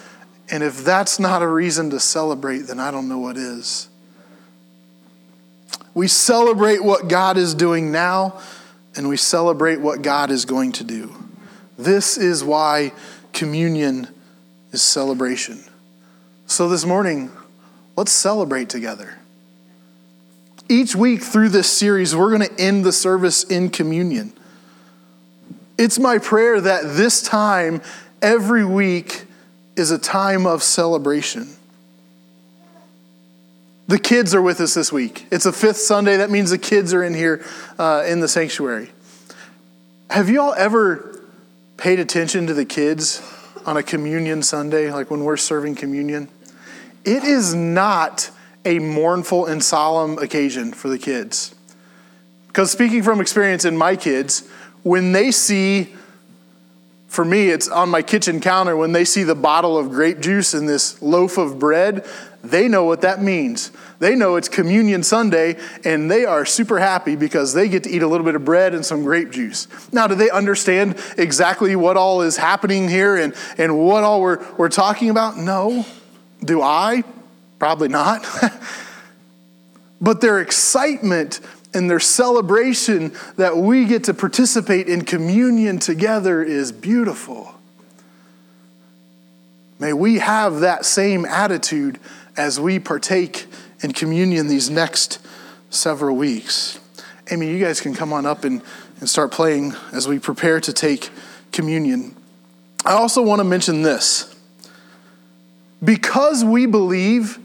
And 0.50 0.62
if 0.62 0.84
that's 0.84 1.18
not 1.18 1.42
a 1.42 1.46
reason 1.46 1.90
to 1.90 2.00
celebrate, 2.00 2.62
then 2.62 2.78
I 2.80 2.90
don't 2.90 3.08
know 3.08 3.18
what 3.18 3.36
is. 3.36 3.88
We 5.94 6.08
celebrate 6.08 6.82
what 6.82 7.08
God 7.08 7.36
is 7.36 7.54
doing 7.54 7.90
now, 7.90 8.40
and 8.96 9.08
we 9.08 9.16
celebrate 9.16 9.80
what 9.80 10.02
God 10.02 10.30
is 10.30 10.44
going 10.44 10.72
to 10.72 10.84
do. 10.84 11.14
This 11.78 12.18
is 12.18 12.44
why 12.44 12.92
communion 13.32 14.08
is 14.72 14.82
celebration. 14.82 15.64
So 16.46 16.68
this 16.68 16.84
morning, 16.84 17.30
let's 17.96 18.12
celebrate 18.12 18.68
together. 18.68 19.16
Each 20.68 20.94
week 20.94 21.22
through 21.22 21.50
this 21.50 21.70
series, 21.70 22.14
we're 22.14 22.36
going 22.36 22.48
to 22.48 22.60
end 22.60 22.84
the 22.84 22.92
service 22.92 23.44
in 23.44 23.70
communion. 23.70 24.32
It's 25.78 25.98
my 25.98 26.18
prayer 26.18 26.60
that 26.60 26.82
this 26.84 27.22
time, 27.22 27.82
every 28.20 28.64
week, 28.64 29.24
is 29.76 29.90
a 29.90 29.98
time 29.98 30.46
of 30.46 30.62
celebration. 30.62 31.48
The 33.88 33.98
kids 33.98 34.34
are 34.34 34.42
with 34.42 34.60
us 34.60 34.74
this 34.74 34.92
week. 34.92 35.26
It's 35.32 35.46
a 35.46 35.52
fifth 35.52 35.78
Sunday. 35.78 36.18
That 36.18 36.30
means 36.30 36.50
the 36.50 36.58
kids 36.58 36.94
are 36.94 37.02
in 37.02 37.14
here 37.14 37.44
uh, 37.78 38.04
in 38.06 38.20
the 38.20 38.28
sanctuary. 38.28 38.90
Have 40.10 40.28
you 40.28 40.40
all 40.40 40.54
ever 40.54 41.09
paid 41.80 41.98
attention 41.98 42.46
to 42.46 42.52
the 42.52 42.66
kids 42.66 43.22
on 43.64 43.78
a 43.78 43.82
communion 43.82 44.42
Sunday, 44.42 44.92
like 44.92 45.10
when 45.10 45.24
we're 45.24 45.38
serving 45.38 45.74
communion, 45.74 46.28
it 47.06 47.24
is 47.24 47.54
not 47.54 48.30
a 48.66 48.78
mournful 48.78 49.46
and 49.46 49.64
solemn 49.64 50.18
occasion 50.18 50.74
for 50.74 50.90
the 50.90 50.98
kids. 50.98 51.54
Because 52.48 52.70
speaking 52.70 53.02
from 53.02 53.18
experience 53.18 53.64
in 53.64 53.78
my 53.78 53.96
kids, 53.96 54.46
when 54.82 55.12
they 55.12 55.30
see, 55.30 55.94
for 57.08 57.24
me, 57.24 57.48
it's 57.48 57.68
on 57.68 57.88
my 57.88 58.02
kitchen 58.02 58.40
counter, 58.40 58.76
when 58.76 58.92
they 58.92 59.06
see 59.06 59.22
the 59.22 59.34
bottle 59.34 59.78
of 59.78 59.88
grape 59.88 60.20
juice 60.20 60.52
and 60.52 60.68
this 60.68 61.00
loaf 61.00 61.38
of 61.38 61.58
bread, 61.58 62.06
they 62.42 62.68
know 62.68 62.84
what 62.84 63.02
that 63.02 63.20
means. 63.20 63.70
They 63.98 64.14
know 64.14 64.36
it's 64.36 64.48
Communion 64.48 65.02
Sunday, 65.02 65.58
and 65.84 66.10
they 66.10 66.24
are 66.24 66.46
super 66.46 66.78
happy 66.78 67.14
because 67.14 67.52
they 67.52 67.68
get 67.68 67.84
to 67.84 67.90
eat 67.90 68.02
a 68.02 68.06
little 68.06 68.24
bit 68.24 68.34
of 68.34 68.44
bread 68.44 68.74
and 68.74 68.84
some 68.84 69.02
grape 69.02 69.30
juice. 69.30 69.68
Now, 69.92 70.06
do 70.06 70.14
they 70.14 70.30
understand 70.30 70.96
exactly 71.18 71.76
what 71.76 71.98
all 71.98 72.22
is 72.22 72.38
happening 72.38 72.88
here 72.88 73.16
and, 73.16 73.34
and 73.58 73.78
what 73.78 74.04
all 74.04 74.22
we're, 74.22 74.42
we're 74.56 74.70
talking 74.70 75.10
about? 75.10 75.36
No. 75.36 75.84
Do 76.42 76.62
I? 76.62 77.04
Probably 77.58 77.88
not. 77.88 78.26
but 80.00 80.22
their 80.22 80.40
excitement 80.40 81.40
and 81.74 81.90
their 81.90 82.00
celebration 82.00 83.12
that 83.36 83.56
we 83.56 83.84
get 83.84 84.04
to 84.04 84.14
participate 84.14 84.88
in 84.88 85.04
communion 85.04 85.78
together 85.78 86.42
is 86.42 86.72
beautiful. 86.72 87.54
May 89.78 89.92
we 89.92 90.18
have 90.18 90.60
that 90.60 90.84
same 90.84 91.24
attitude 91.24 91.98
as 92.40 92.58
we 92.58 92.78
partake 92.78 93.46
in 93.82 93.92
communion 93.92 94.48
these 94.48 94.70
next 94.70 95.18
several 95.68 96.16
weeks. 96.16 96.80
Amy, 97.30 97.50
you 97.50 97.62
guys 97.62 97.82
can 97.82 97.94
come 97.94 98.14
on 98.14 98.24
up 98.24 98.44
and, 98.44 98.62
and 98.98 99.08
start 99.08 99.30
playing 99.30 99.74
as 99.92 100.08
we 100.08 100.18
prepare 100.18 100.58
to 100.58 100.72
take 100.72 101.10
communion. 101.52 102.16
I 102.82 102.92
also 102.92 103.20
want 103.20 103.40
to 103.40 103.44
mention 103.44 103.82
this. 103.82 104.34
Because 105.84 106.42
we 106.42 106.64
believe 106.64 107.38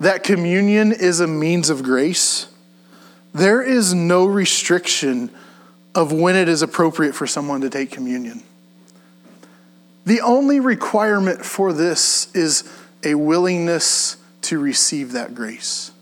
that 0.00 0.24
communion 0.24 0.92
is 0.92 1.20
a 1.20 1.26
means 1.26 1.68
of 1.68 1.82
grace, 1.82 2.46
there 3.34 3.60
is 3.60 3.92
no 3.92 4.24
restriction 4.24 5.28
of 5.94 6.12
when 6.14 6.34
it 6.34 6.48
is 6.48 6.62
appropriate 6.62 7.14
for 7.14 7.26
someone 7.26 7.60
to 7.60 7.68
take 7.68 7.90
communion. 7.90 8.42
The 10.06 10.22
only 10.22 10.60
requirement 10.60 11.44
for 11.44 11.74
this 11.74 12.34
is 12.34 12.64
a 13.04 13.16
willingness 13.16 14.16
to 14.50 14.58
receive 14.58 15.12
that 15.12 15.32
grace. 15.32 15.92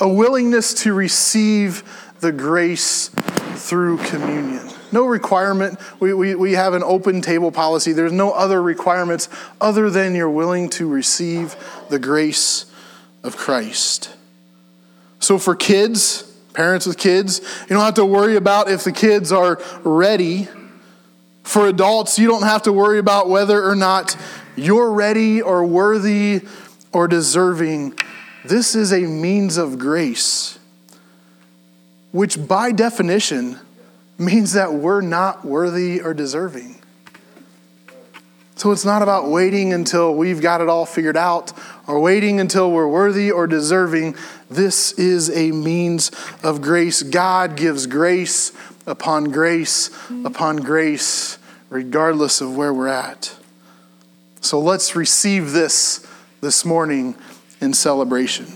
A 0.00 0.08
willingness 0.08 0.72
to 0.82 0.94
receive 0.94 1.84
the 2.20 2.32
grace 2.32 3.08
through 3.08 3.98
communion. 3.98 4.66
No 4.92 5.04
requirement. 5.04 5.78
We, 6.00 6.14
we, 6.14 6.34
we 6.34 6.52
have 6.52 6.72
an 6.72 6.82
open 6.82 7.20
table 7.20 7.52
policy. 7.52 7.92
There's 7.92 8.12
no 8.12 8.32
other 8.32 8.62
requirements 8.62 9.28
other 9.60 9.90
than 9.90 10.14
you're 10.14 10.30
willing 10.30 10.70
to 10.70 10.88
receive 10.88 11.54
the 11.90 11.98
grace 11.98 12.64
of 13.22 13.36
Christ. 13.36 14.08
So, 15.20 15.36
for 15.36 15.54
kids, 15.54 16.22
parents 16.54 16.86
with 16.86 16.96
kids, 16.96 17.40
you 17.68 17.76
don't 17.76 17.84
have 17.84 17.94
to 17.94 18.06
worry 18.06 18.36
about 18.36 18.70
if 18.70 18.84
the 18.84 18.92
kids 18.92 19.32
are 19.32 19.60
ready 19.84 20.48
for 21.42 21.68
adults, 21.68 22.18
you 22.18 22.26
don't 22.26 22.44
have 22.44 22.62
to 22.62 22.72
worry 22.72 22.98
about 22.98 23.28
whether 23.28 23.62
or 23.68 23.76
not 23.76 24.16
you're 24.56 24.92
ready 24.92 25.42
or 25.42 25.64
worthy 25.64 26.40
or 26.92 27.08
deserving. 27.08 27.98
This 28.44 28.74
is 28.74 28.92
a 28.92 29.00
means 29.00 29.56
of 29.56 29.78
grace, 29.78 30.58
which 32.10 32.46
by 32.46 32.72
definition 32.72 33.58
means 34.18 34.52
that 34.52 34.72
we're 34.72 35.00
not 35.00 35.44
worthy 35.44 36.00
or 36.00 36.14
deserving. 36.14 36.78
So 38.56 38.70
it's 38.70 38.84
not 38.84 39.02
about 39.02 39.28
waiting 39.28 39.72
until 39.72 40.14
we've 40.14 40.40
got 40.40 40.60
it 40.60 40.68
all 40.68 40.86
figured 40.86 41.16
out 41.16 41.52
or 41.88 41.98
waiting 41.98 42.38
until 42.38 42.70
we're 42.70 42.86
worthy 42.86 43.30
or 43.30 43.48
deserving. 43.48 44.14
This 44.48 44.92
is 44.92 45.36
a 45.36 45.50
means 45.50 46.12
of 46.44 46.62
grace. 46.62 47.02
God 47.02 47.56
gives 47.56 47.86
grace 47.86 48.52
upon 48.86 49.24
grace 49.24 49.90
upon 50.24 50.58
grace, 50.58 51.38
regardless 51.70 52.40
of 52.40 52.56
where 52.56 52.72
we're 52.72 52.86
at. 52.86 53.34
So 54.40 54.60
let's 54.60 54.94
receive 54.94 55.52
this 55.52 56.06
this 56.42 56.64
morning 56.64 57.14
in 57.60 57.72
celebration. 57.72 58.46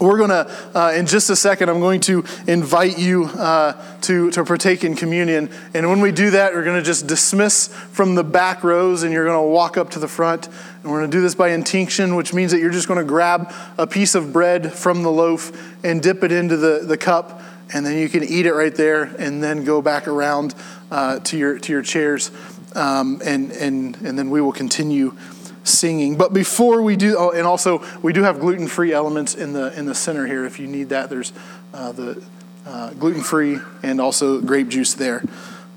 We're 0.00 0.18
going 0.18 0.30
to, 0.30 0.50
uh, 0.74 0.92
in 0.96 1.06
just 1.06 1.30
a 1.30 1.36
second, 1.36 1.68
I'm 1.68 1.78
going 1.78 2.00
to 2.00 2.24
invite 2.48 2.98
you 2.98 3.26
uh, 3.26 3.80
to, 4.00 4.32
to 4.32 4.44
partake 4.44 4.82
in 4.82 4.96
communion. 4.96 5.50
And 5.72 5.88
when 5.88 6.00
we 6.00 6.10
do 6.10 6.30
that, 6.30 6.52
we're 6.52 6.64
going 6.64 6.80
to 6.80 6.84
just 6.84 7.06
dismiss 7.06 7.68
from 7.68 8.16
the 8.16 8.24
back 8.24 8.64
rows 8.64 9.04
and 9.04 9.12
you're 9.12 9.24
going 9.24 9.38
to 9.40 9.48
walk 9.48 9.76
up 9.76 9.90
to 9.90 10.00
the 10.00 10.08
front. 10.08 10.48
And 10.48 10.90
we're 10.90 10.98
going 10.98 11.12
to 11.12 11.16
do 11.16 11.20
this 11.22 11.36
by 11.36 11.50
intinction, 11.50 12.16
which 12.16 12.34
means 12.34 12.50
that 12.50 12.58
you're 12.58 12.72
just 12.72 12.88
going 12.88 12.98
to 12.98 13.06
grab 13.06 13.52
a 13.78 13.86
piece 13.86 14.16
of 14.16 14.32
bread 14.32 14.72
from 14.72 15.04
the 15.04 15.12
loaf 15.12 15.52
and 15.84 16.02
dip 16.02 16.24
it 16.24 16.32
into 16.32 16.56
the, 16.56 16.80
the 16.84 16.96
cup 16.96 17.40
and 17.72 17.86
then 17.86 17.96
you 17.98 18.08
can 18.08 18.24
eat 18.24 18.46
it 18.46 18.52
right 18.52 18.74
there 18.74 19.04
and 19.04 19.40
then 19.40 19.62
go 19.62 19.80
back 19.80 20.08
around 20.08 20.56
uh, 20.90 21.20
to, 21.20 21.38
your, 21.38 21.56
to 21.60 21.72
your 21.72 21.82
chairs. 21.82 22.32
Um, 22.74 23.20
and, 23.24 23.52
and, 23.52 23.96
and 23.98 24.18
then 24.18 24.30
we 24.30 24.40
will 24.40 24.52
continue 24.52 25.16
singing. 25.64 26.16
But 26.16 26.32
before 26.32 26.82
we 26.82 26.96
do, 26.96 27.16
oh, 27.18 27.30
and 27.30 27.46
also 27.46 27.84
we 28.02 28.12
do 28.12 28.22
have 28.22 28.40
gluten 28.40 28.66
free 28.66 28.92
elements 28.92 29.34
in 29.34 29.52
the, 29.52 29.76
in 29.78 29.86
the 29.86 29.94
center 29.94 30.26
here 30.26 30.44
if 30.44 30.58
you 30.58 30.66
need 30.66 30.88
that. 30.90 31.10
There's 31.10 31.32
uh, 31.72 31.92
the 31.92 32.22
uh, 32.66 32.90
gluten 32.94 33.22
free 33.22 33.58
and 33.82 34.00
also 34.00 34.40
grape 34.40 34.68
juice 34.68 34.94
there. 34.94 35.22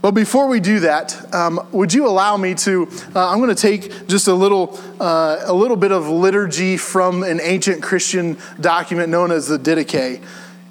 But 0.01 0.11
before 0.11 0.49
we 0.49 0.59
do 0.59 0.81
that, 0.81 1.33
um, 1.33 1.65
would 1.71 1.93
you 1.93 2.05
allow 2.07 2.35
me 2.35 2.55
to? 2.55 2.89
Uh, 3.15 3.29
I'm 3.29 3.37
going 3.37 3.55
to 3.55 3.61
take 3.61 4.07
just 4.09 4.27
a 4.27 4.33
little, 4.33 4.77
uh, 4.99 5.37
a 5.45 5.53
little 5.53 5.77
bit 5.77 5.93
of 5.93 6.09
liturgy 6.09 6.75
from 6.75 7.23
an 7.23 7.39
ancient 7.41 7.81
Christian 7.81 8.37
document 8.59 9.07
known 9.07 9.31
as 9.31 9.47
the 9.47 9.57
Didache. 9.57 10.21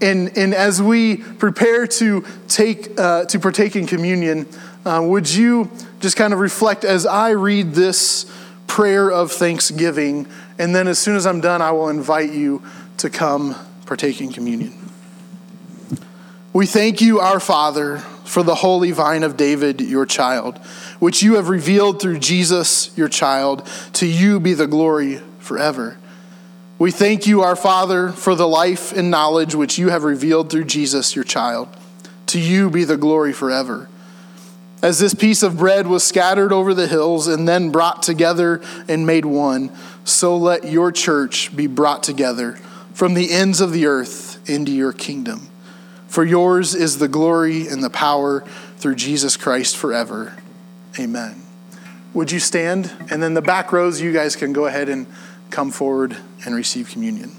And, 0.03 0.37
and 0.37 0.53
as 0.53 0.83
we 0.83 1.16
prepare 1.16 1.87
to, 1.87 2.27
take, 2.46 3.01
uh, 3.01 3.25
to 3.25 3.40
partake 3.40 3.75
in 3.75 3.87
communion, 3.87 4.46
uh, 4.85 5.01
would 5.03 5.33
you 5.33 5.70
just 6.01 6.18
kind 6.18 6.35
of 6.35 6.40
reflect 6.40 6.85
as 6.85 7.07
I 7.07 7.31
read 7.31 7.72
this 7.72 8.31
prayer 8.72 9.11
of 9.12 9.30
thanksgiving? 9.30 10.26
And 10.58 10.74
then 10.74 10.88
as 10.88 10.98
soon 10.98 11.14
as 11.14 11.26
I'm 11.26 11.42
done, 11.42 11.61
I 11.61 11.72
will 11.72 11.90
invite 11.90 12.32
you 12.32 12.62
to 12.96 13.11
come 13.11 13.54
partake 13.85 14.22
in 14.22 14.32
communion. 14.32 14.72
We 16.54 16.64
thank 16.64 17.02
you, 17.02 17.20
our 17.20 17.38
Father, 17.38 17.98
for 18.24 18.42
the 18.42 18.54
holy 18.54 18.90
vine 18.90 19.24
of 19.24 19.37
David, 19.37 19.82
your 19.82 20.06
child, 20.06 20.56
which 21.00 21.22
you 21.22 21.35
have 21.35 21.50
revealed 21.50 22.00
through 22.00 22.20
Jesus, 22.20 22.96
your 22.96 23.11
child. 23.11 23.68
To 23.94 24.06
you 24.06 24.40
be 24.40 24.54
the 24.54 24.66
glory 24.66 25.20
forever. 25.38 25.98
We 26.78 26.90
thank 26.90 27.26
you, 27.26 27.42
our 27.42 27.56
Father, 27.56 28.08
for 28.08 28.35
the 28.35 28.48
life 28.48 28.90
and 28.90 29.11
knowledge 29.11 29.54
which 29.54 29.76
you 29.76 29.90
have 29.90 30.02
revealed 30.02 30.48
through 30.48 30.64
Jesus, 30.64 31.14
your 31.14 31.24
child. 31.24 31.68
To 32.28 32.40
you 32.40 32.70
be 32.70 32.85
the 32.85 32.96
glory 32.96 33.35
forever. 33.35 33.90
As 34.83 34.99
this 34.99 35.14
piece 35.14 35.45
of 35.45 35.59
bread 35.59 35.87
was 35.87 36.03
scattered 36.03 36.53
over 36.53 36.75
the 36.75 36.88
hills 36.88 37.29
and 37.29 37.47
then 37.47 37.71
brought 37.71 38.03
together 38.03 38.61
and 38.88 39.07
made 39.07 39.25
one, 39.25 39.71
so 40.05 40.37
let 40.37 40.64
your 40.64 40.90
church 40.90 41.55
be 41.55 41.68
brought 41.68 42.03
together 42.03 42.55
from 42.92 43.14
the 43.14 43.31
ends 43.31 43.61
of 43.61 43.73
the 43.73 43.87
earth 43.87 44.40
into 44.51 44.73
your 44.73 44.92
kingdom. 44.92 45.49
For 46.09 46.25
yours 46.25 46.75
is 46.75 46.99
the 46.99 47.07
glory 47.07 47.68
and 47.68 47.83
the 47.83 47.90
power 47.90 48.40
through 48.77 48.97
Jesus 48.97 49.37
Christ 49.37 49.77
forever. 49.77 50.37
Amen. 50.99 51.40
Would 52.12 52.33
you 52.33 52.40
stand? 52.40 52.92
And 53.09 53.23
then 53.23 53.35
the 53.35 53.40
back 53.40 53.73
rows, 53.73 54.01
you 54.01 54.12
guys 54.12 54.35
can 54.35 54.53
go 54.53 54.66
ahead 54.66 54.88
and 54.88 55.07
come 55.51 55.71
forward 55.71 56.16
and 56.45 56.55
receive 56.55 56.90
communion. 56.90 57.31